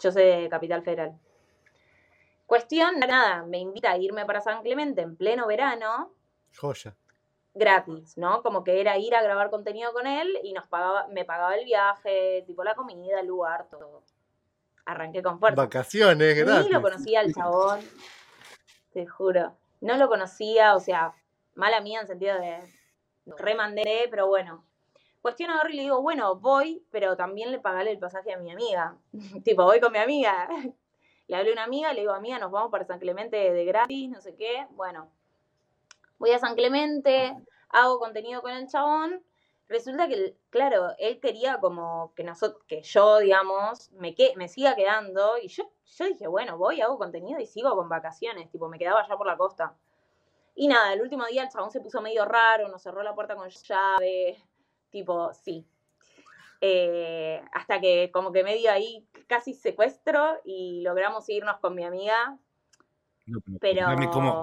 [0.00, 1.18] Yo soy de Capital Federal.
[2.46, 6.12] Cuestión, nada, me invita a irme para San Clemente en pleno verano.
[6.58, 6.96] Joya.
[7.54, 8.42] Gratis, ¿no?
[8.42, 11.64] Como que era ir a grabar contenido con él y nos pagaba, me pagaba el
[11.64, 14.02] viaje, tipo la comida, el lugar, todo.
[14.84, 15.62] Arranqué con fuerza.
[15.62, 16.66] Vacaciones, gratis.
[16.66, 17.80] Ni lo conocía el chabón,
[18.92, 19.56] te juro.
[19.80, 21.12] No lo conocía, o sea,
[21.54, 22.62] mala mía en sentido de
[23.26, 24.64] remandé, pero bueno.
[25.22, 28.50] Cuestión ahora y le digo, bueno, voy, pero también le pagaré el pasaje a mi
[28.50, 28.96] amiga.
[29.44, 30.48] tipo, voy con mi amiga.
[31.28, 34.10] le hablé a una amiga, le digo, amiga, nos vamos para San Clemente de gratis,
[34.10, 34.66] no sé qué.
[34.70, 35.10] Bueno,
[36.18, 37.36] voy a San Clemente,
[37.68, 39.22] hago contenido con el chabón.
[39.68, 44.74] Resulta que, claro, él quería como que nosotros, que yo, digamos, me, que, me siga
[44.74, 45.38] quedando.
[45.40, 48.50] Y yo, yo dije, bueno, voy, hago contenido y sigo con vacaciones.
[48.50, 49.76] Tipo, me quedaba allá por la costa.
[50.54, 53.34] Y nada, el último día el chabón se puso medio raro, nos cerró la puerta
[53.34, 54.42] con llave,
[54.90, 55.66] tipo, sí.
[56.62, 62.36] Eh, hasta que como que medio ahí casi secuestro y logramos irnos con mi amiga.
[63.60, 63.86] pero,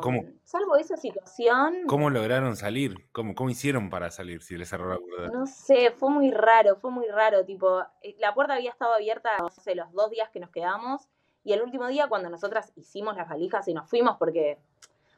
[0.02, 1.84] ¿cómo, salvo esa situación.
[1.88, 2.96] ¿Cómo lograron salir?
[3.12, 5.38] ¿Cómo, ¿Cómo hicieron para salir si les cerró la puerta?
[5.38, 7.46] No sé, fue muy raro, fue muy raro.
[7.46, 11.08] Tipo, eh, la puerta había estado abierta, no sé, los dos días que nos quedamos.
[11.44, 14.58] Y el último día, cuando nosotras hicimos las valijas y nos fuimos, porque,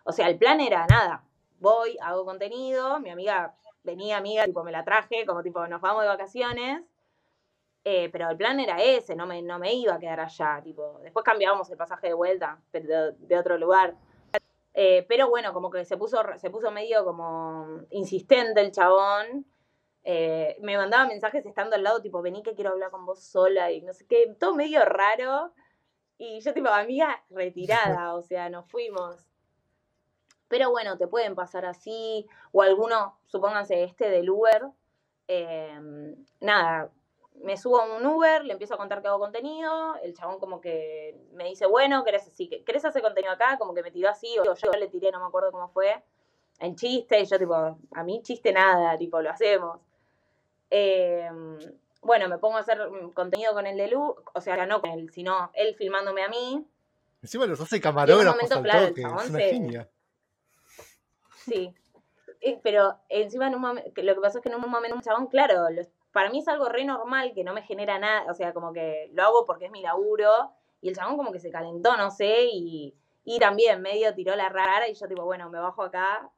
[0.09, 1.23] o sea, el plan era nada.
[1.59, 6.01] Voy, hago contenido, mi amiga venía amiga, tipo me la traje, como tipo nos vamos
[6.03, 6.83] de vacaciones.
[7.83, 10.99] Eh, pero el plan era ese, no me, no me iba a quedar allá, tipo,
[11.01, 13.95] después cambiábamos el pasaje de vuelta de, otro lugar.
[14.73, 19.45] Eh, pero bueno, como que se puso, se puso medio como insistente el chabón.
[20.03, 23.71] Eh, me mandaba mensajes estando al lado, tipo, vení que quiero hablar con vos sola
[23.71, 25.53] y no sé qué, todo medio raro.
[26.17, 29.28] Y yo, tipo, amiga, retirada, o sea, nos fuimos.
[30.49, 34.67] Pero bueno, te pueden pasar así, o alguno, supónganse este del Uber,
[35.27, 36.91] em, nada,
[37.43, 40.59] me subo a un Uber, le empiezo a contar que hago contenido, el chabón como
[40.59, 43.57] que me dice, bueno, ¿querés, sí, ¿querés hacer contenido acá?
[43.57, 46.03] Como que me tiró así, o yo le tiré, no me acuerdo cómo fue,
[46.59, 49.79] en chiste, y yo tipo, a mí chiste nada, tipo, lo hacemos.
[50.69, 51.57] Em,
[52.01, 52.79] bueno, me pongo a hacer
[53.13, 56.65] contenido con el de Lu, o sea, no con él, sino él filmándome a mí.
[57.21, 59.87] Encima los hace camarógrafos al claro, toque, es una
[61.49, 61.73] Sí.
[62.63, 65.27] Pero encima en un momento, lo que pasó es que en un momento un chabón,
[65.27, 65.65] claro,
[66.13, 69.09] para mí es algo re normal que no me genera nada, o sea, como que
[69.13, 72.45] lo hago porque es mi laburo, y el chabón como que se calentó, no sé,
[72.51, 76.31] y, y también medio tiró la rara y yo tipo, bueno, me bajo acá.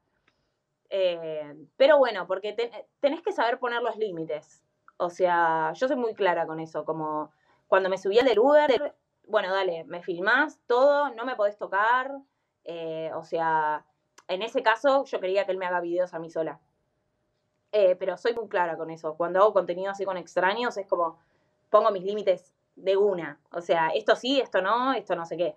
[0.90, 2.52] Eh, pero bueno, porque
[3.00, 4.62] tenés que saber poner los límites.
[4.98, 7.32] O sea, yo soy muy clara con eso, como
[7.66, 8.94] cuando me subí al Uber,
[9.26, 12.12] bueno, dale, me filmás todo, no me podés tocar,
[12.64, 13.86] eh, o sea,
[14.34, 16.60] en ese caso yo quería que él me haga videos a mí sola.
[17.72, 19.14] Eh, pero soy muy clara con eso.
[19.16, 21.18] Cuando hago contenido así con extraños es como
[21.70, 23.40] pongo mis límites de una.
[23.50, 25.56] O sea, esto sí, esto no, esto no sé qué.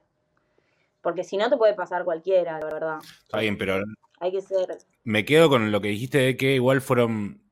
[1.02, 2.98] Porque si no te puede pasar cualquiera, la verdad.
[3.24, 3.84] Está bien, pero...
[4.20, 4.78] Hay que ser...
[5.04, 7.44] Me quedo con lo que dijiste de que igual fueron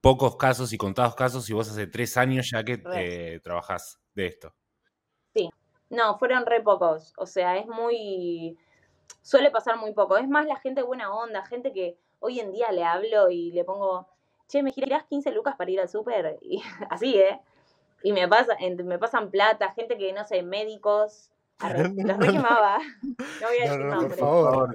[0.00, 4.26] pocos casos y contados casos y vos hace tres años ya que eh, trabajás de
[4.26, 4.54] esto.
[5.34, 5.48] Sí,
[5.88, 7.14] no, fueron re pocos.
[7.16, 8.58] O sea, es muy
[9.20, 10.16] suele pasar muy poco.
[10.16, 13.64] Es más la gente buena onda, gente que hoy en día le hablo y le
[13.64, 14.08] pongo,
[14.48, 16.38] che, ¿me girás 15 lucas para ir al súper?
[16.42, 17.40] Y así, ¿eh?
[18.02, 21.30] Y me, pasa, me pasan plata, gente que, no sé, médicos.
[21.62, 22.78] los re quemaba.
[23.40, 24.68] No voy a decir no.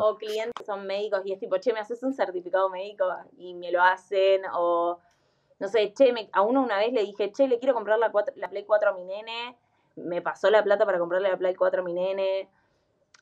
[0.00, 3.06] O clientes son médicos y es tipo, che, me haces un certificado médico
[3.38, 4.42] y me lo hacen.
[4.52, 4.98] O,
[5.58, 8.48] no sé, che, a uno una vez le dije, che, le quiero comprar la, la
[8.48, 9.56] Play 4 a mi nene.
[9.96, 12.50] Me pasó la plata para comprarle la Play 4 a mi nene.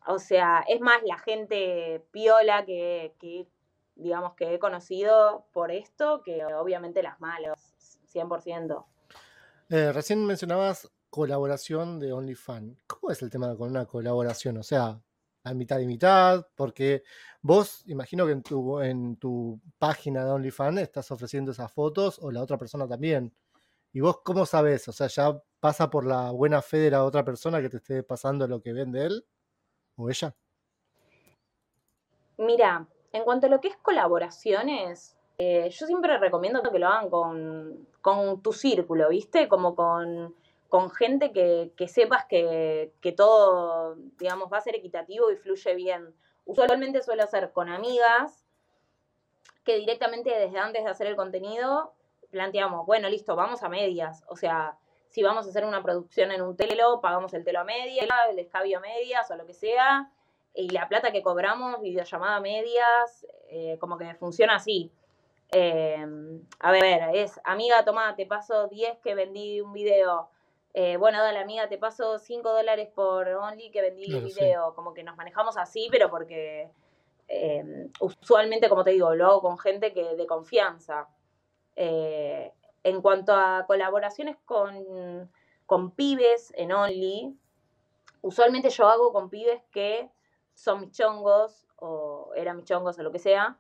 [0.06, 3.14] O sea, es más la gente piola que,
[3.94, 8.84] digamos, que he conocido por esto que obviamente las malas, 100%.
[9.68, 12.82] Eh, recién mencionabas colaboración de OnlyFans.
[12.86, 14.56] ¿Cómo es el tema con una colaboración?
[14.56, 15.00] O sea,
[15.44, 17.02] a mitad y mitad, porque
[17.40, 22.30] vos, imagino que en tu, en tu página de OnlyFans estás ofreciendo esas fotos o
[22.30, 23.34] la otra persona también.
[23.92, 24.88] ¿Y vos cómo sabes?
[24.88, 28.02] O sea, ¿ya pasa por la buena fe de la otra persona que te esté
[28.02, 29.26] pasando lo que vende él?
[29.96, 30.34] O ella?
[32.38, 37.10] Mira, en cuanto a lo que es colaboraciones, eh, yo siempre recomiendo que lo hagan
[37.10, 39.48] con, tu círculo, ¿viste?
[39.48, 40.34] Como con,
[40.92, 46.14] gente que, sepas que, todo, digamos, va a ser equitativo y fluye bien.
[46.44, 48.44] Usualmente suelo hacer con amigas
[49.64, 51.92] que directamente desde antes de hacer el contenido
[52.30, 54.24] planteamos, bueno, listo, vamos a medias.
[54.28, 54.78] O sea,
[55.12, 58.38] si vamos a hacer una producción en un telo, pagamos el telo a medias, el
[58.38, 60.10] escabio a medias o lo que sea,
[60.54, 64.90] y la plata que cobramos, videollamada a medias, eh, como que funciona así.
[65.50, 66.02] Eh,
[66.60, 70.30] a ver, es, amiga, toma, te paso 10 que vendí un video.
[70.72, 74.74] Eh, bueno, dale, amiga, te paso 5 dólares por Only que vendí el video.
[74.74, 76.70] Como que nos manejamos así, pero porque
[78.00, 81.06] usualmente, como te digo, lo hago con gente que de confianza.
[82.84, 85.30] En cuanto a colaboraciones con,
[85.96, 87.36] pibes en Only,
[88.20, 90.10] usualmente yo hago con pibes que
[90.54, 93.58] son michongos o eran michongos o lo que sea,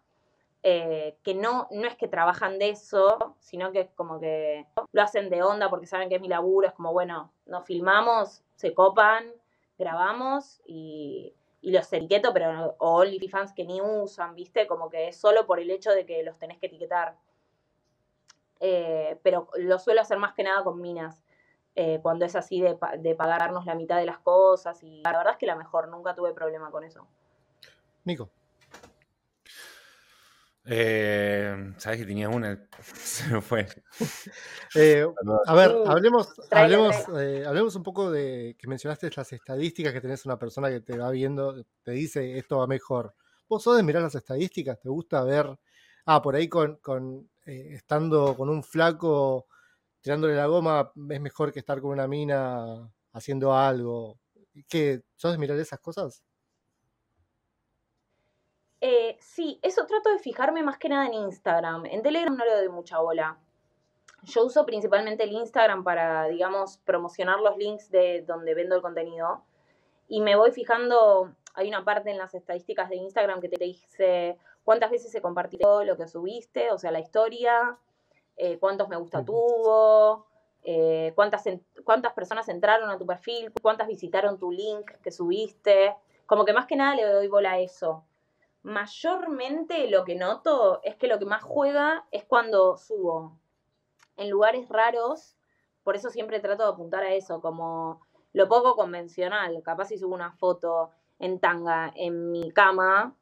[0.62, 5.02] eh, que no, no es que trabajan de eso, sino que es como que lo
[5.02, 8.74] hacen de onda porque saben que es mi laburo, es como, bueno, nos filmamos, se
[8.74, 9.32] copan,
[9.78, 14.66] grabamos y, y los etiqueto, pero o OnlyFans que ni usan, ¿viste?
[14.66, 17.16] Como que es solo por el hecho de que los tenés que etiquetar.
[18.64, 21.24] Eh, pero lo suelo hacer más que nada con minas,
[21.74, 22.76] eh, cuando es así de,
[23.16, 26.32] pagarnos la mitad de las cosas y la verdad es que la mejor, nunca tuve
[26.32, 27.08] problema con eso.
[28.04, 28.30] Nico.
[30.64, 33.66] Eh, Sabes que tenía una, se me fue.
[34.74, 35.04] Eh,
[35.46, 40.00] a ver, uh, hablemos, hablemos, eh, hablemos un poco de que mencionaste las estadísticas que
[40.00, 43.14] tenés una persona que te va viendo, te dice esto va mejor.
[43.48, 44.80] ¿Vos sos de mirar las estadísticas?
[44.80, 45.58] ¿Te gusta ver?
[46.06, 49.46] Ah, por ahí con, con estando con un flaco
[50.00, 54.18] tirándole la goma es mejor que estar con una mina haciendo algo.
[54.68, 55.02] ¿Qué?
[55.16, 56.22] ¿Sos mirar esas cosas?
[58.80, 61.86] Eh, sí, eso trato de fijarme más que nada en Instagram.
[61.86, 63.38] En Telegram no le doy mucha bola.
[64.24, 69.44] Yo uso principalmente el Instagram para, digamos, promocionar los links de donde vendo el contenido.
[70.08, 74.36] Y me voy fijando, hay una parte en las estadísticas de Instagram que te dice
[74.64, 77.78] cuántas veces se compartió lo que subiste, o sea, la historia,
[78.36, 80.26] eh, cuántos me gusta tuvo,
[80.62, 81.44] eh, cuántas,
[81.84, 85.96] cuántas personas entraron a tu perfil, cuántas visitaron tu link que subiste.
[86.26, 88.04] Como que más que nada le doy bola a eso.
[88.62, 93.36] Mayormente lo que noto es que lo que más juega es cuando subo.
[94.16, 95.36] En lugares raros,
[95.82, 98.00] por eso siempre trato de apuntar a eso, como
[98.32, 103.16] lo poco convencional, capaz si subo una foto en tanga en mi cama,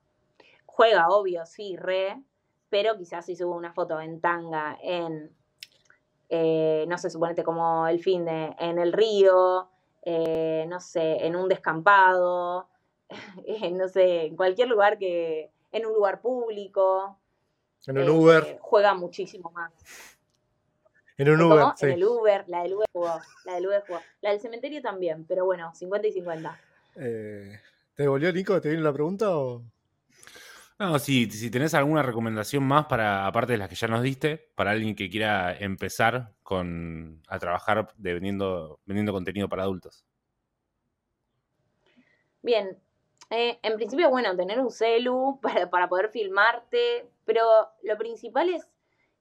[0.71, 2.23] juega, obvio, sí, re,
[2.69, 5.31] pero quizás si subo una foto en tanga en,
[6.29, 9.69] eh, no sé, suponete como el fin de, en el río,
[10.03, 12.69] eh, no sé, en un descampado,
[13.73, 17.19] no sé, en cualquier lugar que, en un lugar público.
[17.87, 18.45] En un Uber.
[18.47, 19.73] Eh, juega muchísimo más.
[21.17, 21.87] En un Uber, sí.
[21.87, 24.01] En el Uber, la del Uber jugó, la del Uber jugó.
[24.23, 26.61] La del cementerio también, pero bueno, 50 y 50.
[26.97, 27.61] Eh,
[27.95, 28.61] ¿Te volvió Nico?
[28.61, 29.63] ¿Te viene la pregunta o...?
[30.81, 34.51] No, si, si tenés alguna recomendación más para, aparte de las que ya nos diste,
[34.55, 40.07] para alguien que quiera empezar con, a trabajar de vendiendo, vendiendo contenido para adultos.
[42.41, 42.79] Bien,
[43.29, 47.45] eh, en principio, bueno, tener un celu para, para, poder filmarte, pero
[47.83, 48.67] lo principal es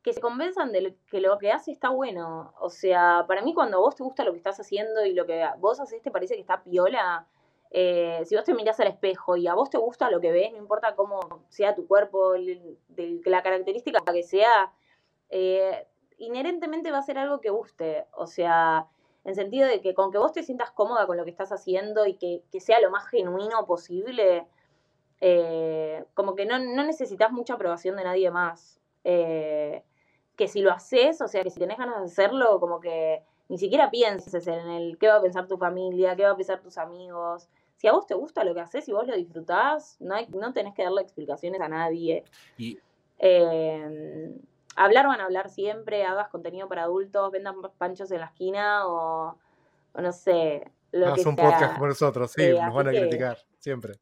[0.02, 2.54] que se convenzan de que lo que hace está bueno.
[2.62, 5.46] O sea, para mí cuando vos te gusta lo que estás haciendo y lo que
[5.58, 7.28] vos haces te parece que está piola,
[7.72, 10.52] eh, si vos te mirás al espejo y a vos te gusta lo que ves,
[10.52, 14.74] no importa cómo sea tu cuerpo, de la característica que sea,
[15.30, 18.06] eh, inherentemente va a ser algo que guste.
[18.14, 18.88] O sea,
[19.24, 22.06] en sentido de que con que vos te sientas cómoda con lo que estás haciendo
[22.08, 24.48] y que, sea lo más genuino posible,
[25.22, 28.80] eh, como que no, necesitas mucha aprobación de nadie más.
[29.04, 29.84] Eh,
[30.36, 33.58] que si lo haces, o sea, que si tenés ganas de hacerlo, como que ni
[33.58, 36.78] siquiera pienses en el qué va a pensar tu familia, qué va a pensar tus
[36.78, 37.50] amigos.
[37.78, 40.54] Si a vos te gusta lo que haces y vos lo disfrutás, no, hay, no
[40.54, 42.24] tenés que darle explicaciones a nadie.
[42.58, 42.78] Y...
[43.18, 44.32] Eh,
[44.76, 49.38] hablar van a hablar siempre, hagas contenido para adultos, vendan panchos en la esquina o,
[49.96, 50.72] no sé.
[50.92, 53.94] Lo Haz un podcast como nosotros, sí, nos van a criticar, siempre.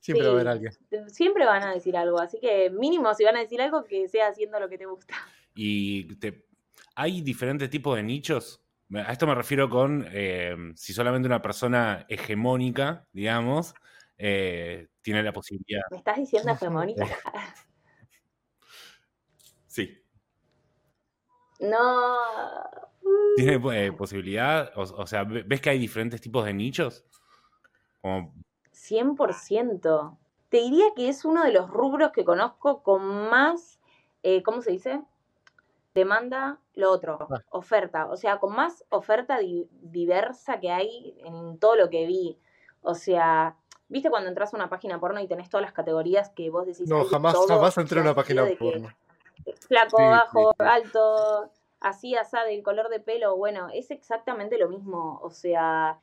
[0.00, 0.72] Siempre va a haber alguien.
[1.08, 4.28] Siempre van a decir algo, así que mínimo si van a decir algo que sea
[4.28, 5.14] haciendo lo que te gusta.
[5.54, 6.44] Y te,
[6.96, 8.60] hay diferentes tipos de nichos.
[8.94, 13.74] A esto me refiero con eh, si solamente una persona hegemónica, digamos,
[14.18, 15.82] eh, tiene la posibilidad.
[15.90, 17.06] ¿Me estás diciendo hegemónica?
[19.66, 19.98] sí.
[21.60, 22.16] No.
[23.36, 24.72] ¿Tiene eh, posibilidad?
[24.76, 27.04] O, sea, ¿ves que hay diferentes tipos de nichos?
[28.02, 30.18] 100%.
[30.48, 33.80] Te diría que es uno de los rubros que conozco con más,
[34.22, 35.02] eh, ¿cómo se dice?
[35.94, 37.42] Demanda, lo otro, ah.
[37.50, 38.06] oferta.
[38.06, 39.38] O sea, con más oferta
[39.82, 42.38] diversa que hay en todo lo que vi.
[42.82, 43.56] O sea,
[43.88, 46.88] ¿viste cuando entras a una página porno y tenés todas las categorías que vos decís?
[46.88, 48.88] No, jamás, jamás entré a una página porno
[49.66, 55.30] flaco, bajo, alto, así, asá, del color de pelo, bueno, es exactamente lo mismo, o
[55.30, 55.98] sea,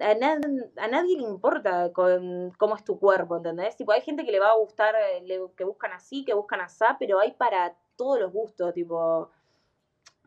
[0.00, 3.76] a, nadie le importa con, cómo es tu cuerpo, ¿entendés?
[3.76, 6.96] Tipo, hay gente que le va a gustar, eh, que buscan así, que buscan asá,
[6.98, 9.30] pero hay para todos los gustos, tipo,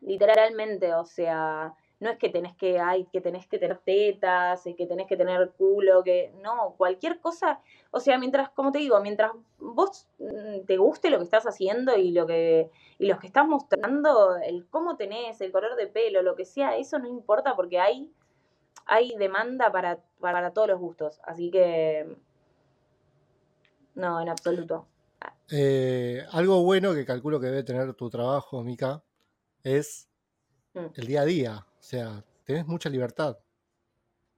[0.00, 4.74] literalmente, o sea, no es que tenés que, hay que tenés que tener tetas, y
[4.74, 7.60] que tenés que tener culo, que no, cualquier cosa,
[7.90, 11.96] o sea, mientras, como te digo, mientras vos mm, te guste lo que estás haciendo
[11.96, 16.22] y lo que, y los que estás mostrando, el cómo tenés, el color de pelo,
[16.22, 18.12] lo que sea, eso no importa porque hay,
[18.86, 22.16] hay demanda para, para todos los gustos, así que
[23.94, 24.86] no, en absoluto.
[25.50, 29.02] Eh, algo bueno que calculo que debe tener tu trabajo, Mica,
[29.62, 30.08] es
[30.74, 30.86] mm.
[30.94, 31.66] el día a día.
[31.78, 33.38] O sea, tenés mucha libertad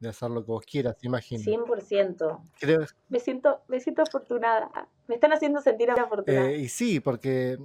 [0.01, 1.43] de hacer lo que vos quieras, te imagino.
[1.43, 2.89] 100%.
[3.11, 4.89] Me siento, me siento afortunada.
[5.07, 6.51] Me están haciendo sentir afortunada.
[6.51, 7.59] Eh, y sí, porque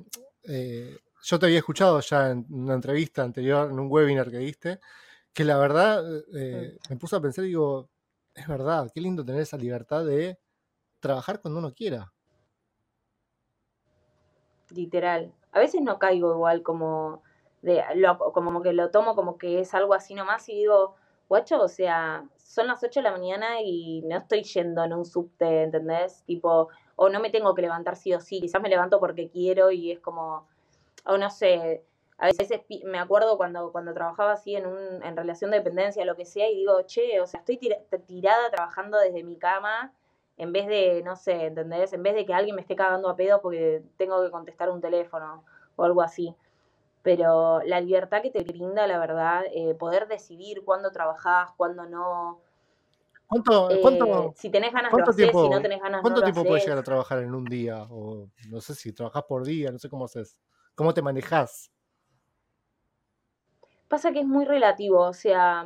[0.44, 4.80] eh, yo te había escuchado ya en una entrevista anterior, en un webinar que diste,
[5.34, 6.04] que la verdad
[6.36, 6.94] eh, mm.
[6.94, 7.90] me puse a pensar y digo,
[8.34, 10.38] es verdad, qué lindo tener esa libertad de
[11.00, 12.14] trabajar cuando uno quiera.
[14.72, 15.34] Literal.
[15.52, 17.22] A veces no caigo igual como
[17.62, 20.96] de lo, como que lo tomo como que es algo así nomás y digo,
[21.28, 25.06] guacho, o sea, son las 8 de la mañana y no estoy yendo en un
[25.06, 26.24] subte, ¿entendés?
[26.26, 29.72] Tipo, o no me tengo que levantar sí o sí, quizás me levanto porque quiero
[29.72, 30.48] y es como,
[31.06, 31.84] o no sé,
[32.18, 36.16] a veces me acuerdo cuando, cuando trabajaba así en, un, en relación de dependencia, lo
[36.16, 37.60] que sea, y digo, che, o sea, estoy
[38.06, 39.94] tirada trabajando desde mi cama
[40.38, 41.94] en vez de, no sé, ¿entendés?
[41.94, 44.82] En vez de que alguien me esté cagando a pedo porque tengo que contestar un
[44.82, 45.44] teléfono
[45.76, 46.36] o algo así.
[47.04, 52.42] Pero la libertad que te brinda, la verdad, eh, poder decidir cuándo trabajás, cuándo no.
[53.28, 56.44] ¿Cuánto, eh, cuánto, si tenés ganas lo haces, si no tenés ganas ¿Cuánto no tiempo
[56.44, 57.88] puedes llegar a trabajar en un día?
[57.90, 60.38] O no sé si trabajás por día, no sé cómo haces.
[60.76, 61.72] ¿Cómo te manejas?
[63.88, 65.66] Pasa que es muy relativo, o sea,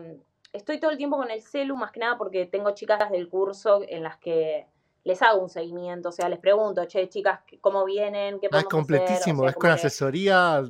[0.53, 3.81] estoy todo el tiempo con el celu, más que nada porque tengo chicas del curso
[3.87, 4.67] en las que
[5.03, 8.39] les hago un seguimiento, o sea, les pregunto, che, chicas, ¿cómo vienen?
[8.39, 10.63] ¿Qué ah, es completísimo, es con asesoría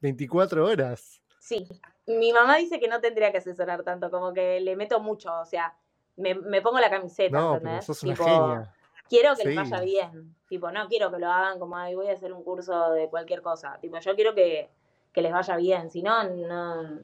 [0.00, 1.20] 24 horas.
[1.38, 1.66] Sí,
[2.06, 5.44] mi mamá dice que no tendría que asesorar tanto, como que le meto mucho, o
[5.44, 5.74] sea,
[6.16, 8.74] me, pongo la camiseta, no, sos una genia.
[9.08, 12.12] Quiero que les vaya bien, tipo, no quiero que lo hagan como, ay, voy a
[12.12, 14.70] hacer un curso de cualquier cosa, tipo, yo quiero que,
[15.12, 17.00] que les vaya bien, si no, no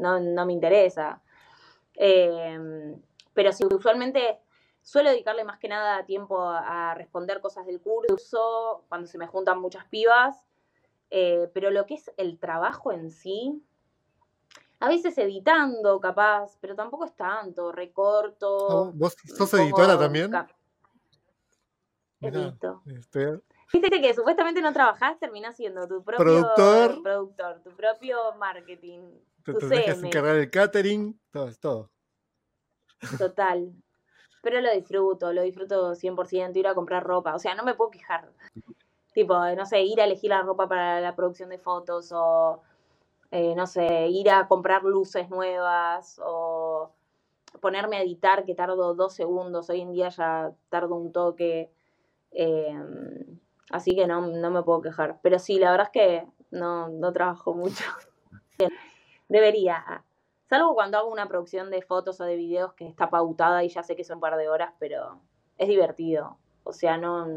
[0.00, 1.20] no, me interesa.
[1.94, 3.00] Em,
[3.34, 4.40] pero si usualmente
[4.82, 9.60] suelo dedicarle más que nada tiempo a, responder cosas del curso, cuando se me juntan
[9.60, 10.44] muchas pibas,
[11.10, 13.62] eh, pero lo que es el trabajo en sí,
[14.80, 18.86] a veces editando capaz, pero tampoco es tanto, recorto.
[18.86, 20.32] Ah, ¿Vos sos editora también?
[22.20, 22.82] Edito.
[22.86, 23.40] Este,
[23.72, 29.00] Viste que supuestamente no trabajás, terminás siendo tu propio productor, productor tu propio marketing,
[29.44, 31.90] te tendrás que encargar el catering, todo, es todo.
[33.18, 33.72] Total.
[34.42, 37.34] Pero lo disfruto, lo disfruto 100%, ir a comprar ropa.
[37.34, 38.30] O sea, no me puedo quejar.
[39.12, 42.62] Tipo, no sé, ir a elegir la ropa para la producción de fotos o,
[43.30, 46.92] eh, no sé, ir a comprar luces nuevas o
[47.60, 49.68] ponerme a editar que tardo dos segundos.
[49.68, 51.70] Hoy en día ya tardo un toque.
[52.30, 55.18] Em, así que no, no me puedo quejar.
[55.22, 57.84] Pero sí, la verdad es que no, no trabajo mucho.
[59.30, 60.04] Debería.
[60.48, 63.84] Salvo cuando hago una producción de fotos o de videos que está pautada y ya
[63.84, 65.22] sé que son un par de horas, pero
[65.56, 66.36] es divertido.
[66.64, 67.28] O sea, no.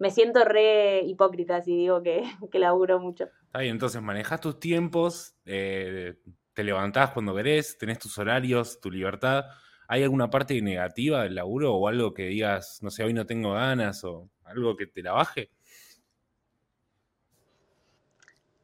[0.00, 3.28] Me siento re hipócrita si digo que, que laburo mucho.
[3.52, 6.16] Ahí, entonces manejas tus tiempos, eh,
[6.52, 9.44] te levantás cuando querés, tenés tus horarios, tu libertad.
[9.86, 13.52] ¿Hay alguna parte negativa del laburo o algo que digas, no sé, hoy no tengo
[13.52, 15.52] ganas o algo que te la baje?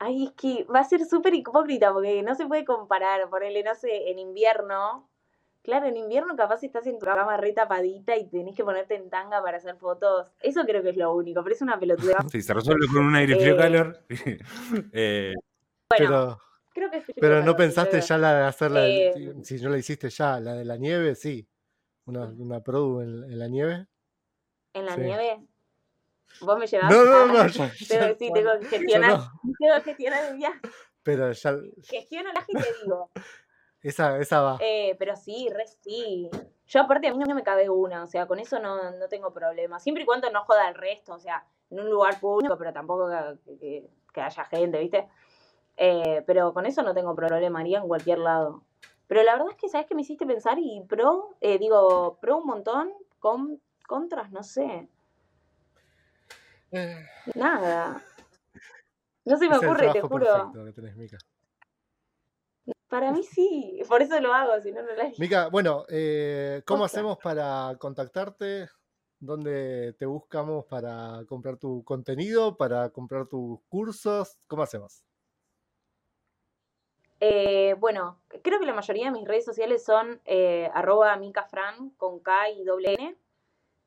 [0.04, 3.74] Ay, es que va a ser súper hipócrita porque no se puede comparar, ponerle, no
[3.74, 5.08] sé, en invierno.
[5.62, 9.08] Claro, en invierno capaz estás en tu cama re tapadita y tenés que ponerte en
[9.08, 10.30] tanga para hacer fotos.
[10.42, 12.18] Eso creo que es lo único, pero es una pelotuda.
[12.30, 14.04] Sí, se resuelve con un aire frío eh, calor.
[14.92, 15.32] eh,
[15.88, 16.38] bueno, pero,
[16.74, 20.38] creo que Pero no pensaste ya la de hacerla, eh, si no la hiciste ya,
[20.38, 21.48] la de la nieve, sí.
[22.04, 23.86] Una, una produ en, la nieve.
[24.74, 25.46] ¿En la nieve?
[26.40, 26.90] Vos me llevas.
[26.90, 27.48] No, no, no.
[27.48, 27.86] sí,
[28.32, 29.20] tengo que gestionar.
[29.58, 30.60] Tengo que gestionar el viaje.
[31.02, 31.56] Pero ya.
[31.82, 33.10] Gestiono la gente, digo.
[33.82, 34.56] Esa, esa va.
[34.60, 36.30] Eh, pero sí, re sí.
[36.66, 39.30] Yo aparte a mí no me cabe una, o sea, con eso no, no tengo
[39.34, 39.78] problema.
[39.78, 43.10] Siempre y cuando no joda el resto, o sea, en un lugar público, pero tampoco
[43.60, 45.06] que, que, haya gente, ¿viste?
[45.76, 48.62] Eh, pero con eso no tengo problema, haría en cualquier lado.
[49.06, 50.56] Pero la verdad es que, ¿sabes qué me hiciste pensar?
[50.58, 54.88] Y pro, eh, digo, pro un montón, con, contras, no sé.
[57.34, 58.02] Nada.
[59.24, 60.52] No se me ocurre, te juro.
[62.88, 66.84] Para mí sí, por eso lo hago, si no, no la Mica, bueno, eh, ¿cómo
[66.84, 68.68] hacemos para contactarte?
[69.18, 74.38] ¿Dónde te buscamos para comprar tu contenido, para comprar tus cursos?
[74.46, 75.02] ¿Cómo hacemos?
[77.20, 82.20] Eh, bueno, creo que la mayoría de mis redes sociales son eh, arroba micafran con
[82.20, 83.16] K y doble N.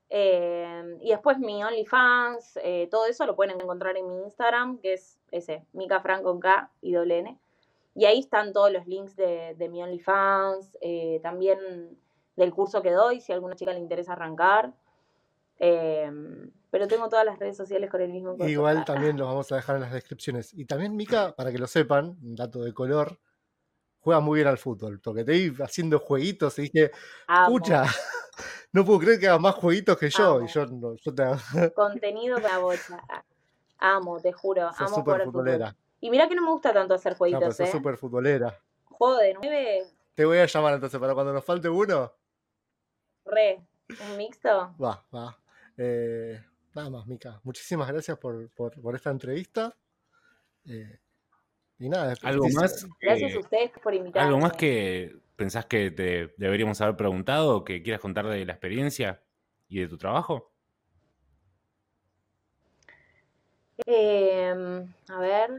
[0.09, 4.93] Eh, y después mi OnlyFans, eh, todo eso lo pueden encontrar en mi Instagram, que
[4.93, 7.39] es ese, Mica K y doble N.
[7.95, 11.59] Y ahí están todos los links de, mi OnlyFans, eh, también
[12.35, 14.73] del curso que doy, si a alguna chica le interesa arrancar.
[15.57, 19.77] pero tengo todas las redes sociales con el mismo Igual también los vamos a dejar
[19.77, 20.53] en las descripciones.
[20.53, 23.19] Y también, Mica, para que lo sepan, un dato de color,
[23.99, 26.91] juega muy bien al fútbol, porque te vi haciendo jueguitos y dije,
[27.27, 27.83] escucha,
[28.71, 30.41] no puedo creer que hagas más jueguitos que yo.
[30.41, 31.23] Y yo, no, yo te
[31.75, 32.99] Contenido para bocha.
[33.79, 34.69] Amo, te juro.
[34.77, 35.75] amo jugar futbolera.
[35.99, 37.41] Y mira que no me gusta tanto hacer jueguitos.
[37.41, 37.71] No, pero sos ¿eh?
[37.71, 38.57] súper futbolera.
[38.85, 39.83] Juego de nueve.
[40.13, 42.11] Te voy a llamar entonces para cuando nos falte uno.
[43.25, 43.61] Re.
[43.89, 44.75] ¿Un mixto?
[44.81, 45.37] Va, va.
[45.77, 46.41] Eh,
[46.73, 47.39] nada más, Mica.
[47.43, 48.49] Muchísimas gracias por,
[48.95, 49.75] esta entrevista.
[50.65, 50.99] Eh,
[51.79, 52.87] y nada, ¿Algo más?
[52.99, 54.27] Gracias a ustedes por invitarme.
[54.27, 58.53] ¿Algo más que pensás que te deberíamos haber preguntado o que quieras contar de la
[58.53, 59.23] experiencia
[59.69, 60.51] y de tu trabajo?
[63.85, 65.51] Em, a ver.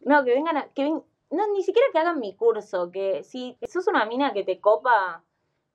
[0.00, 1.04] No, que vengan a, que no,
[1.52, 5.22] ni siquiera que hagan mi curso, que si sos una mina que te copa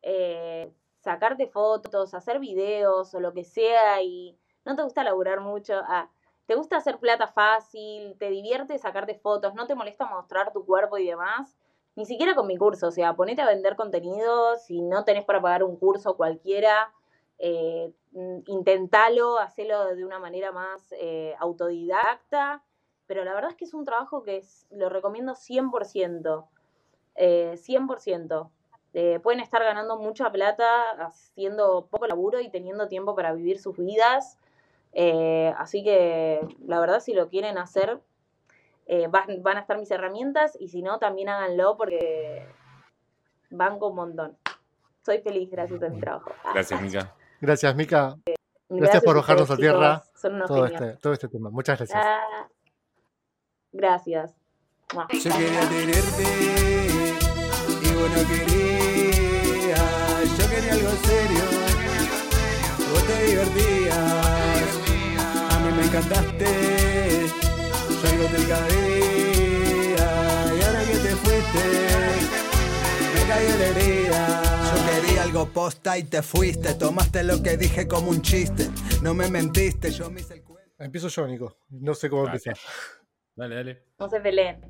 [0.01, 5.75] eh, sacarte fotos, hacer videos o lo que sea y no te gusta laburar mucho,
[5.87, 6.09] ah,
[6.47, 10.97] te gusta hacer plata fácil, te divierte sacarte fotos, no te molesta mostrar tu cuerpo
[10.97, 11.55] y demás,
[11.95, 15.41] ni siquiera con mi curso, o sea, ponete a vender contenido, si no tenés para
[15.41, 16.91] pagar un curso cualquiera,
[17.39, 22.63] eh, mm, intentalo, hacelo de una manera más eh, autodidacta,
[23.07, 26.47] pero la verdad es que es un trabajo que lo recomiendo 100%,
[27.15, 28.49] 100%.
[28.93, 33.77] Eh, pueden estar ganando mucha plata haciendo poco laburo y teniendo tiempo para vivir sus
[33.77, 34.37] vidas.
[35.57, 37.99] así que la verdad si lo quieren hacer,
[39.09, 42.45] van, van, a estar mis herramientas y si no, también háganlo porque
[43.49, 44.37] van con un montón.
[45.05, 46.31] Soy feliz gracias a mi trabajo.
[46.53, 47.13] Gracias, Mica.
[47.41, 48.17] Gracias, Mica.
[48.69, 50.03] Gracias, por bajarnos a tierra
[50.47, 51.51] todo este, todo este, tema.
[51.51, 52.01] Muchas gracias.
[52.03, 52.49] Ah,
[53.71, 54.33] gracias.
[54.91, 56.23] Yo quería tenerte
[57.83, 59.75] y bueno quería.
[60.37, 61.43] Yo quería algo serio.
[62.91, 63.97] Vos te divertías.
[65.51, 67.44] A mí me encantaste.
[68.15, 70.05] Yo algo te cabía.
[70.57, 71.63] Y ahora que te fuiste,
[73.13, 74.45] me cayó la herida
[74.85, 76.73] quería algo posta y te fuiste.
[76.75, 78.69] Tomaste lo que dije como un chiste.
[79.01, 80.71] No me mentiste, yo me hice el cuento.
[80.77, 81.57] Empiezo yo, Nico.
[81.69, 82.57] No sé cómo empezar.
[83.35, 83.83] Dale, dale.
[83.99, 84.61] No se peleen.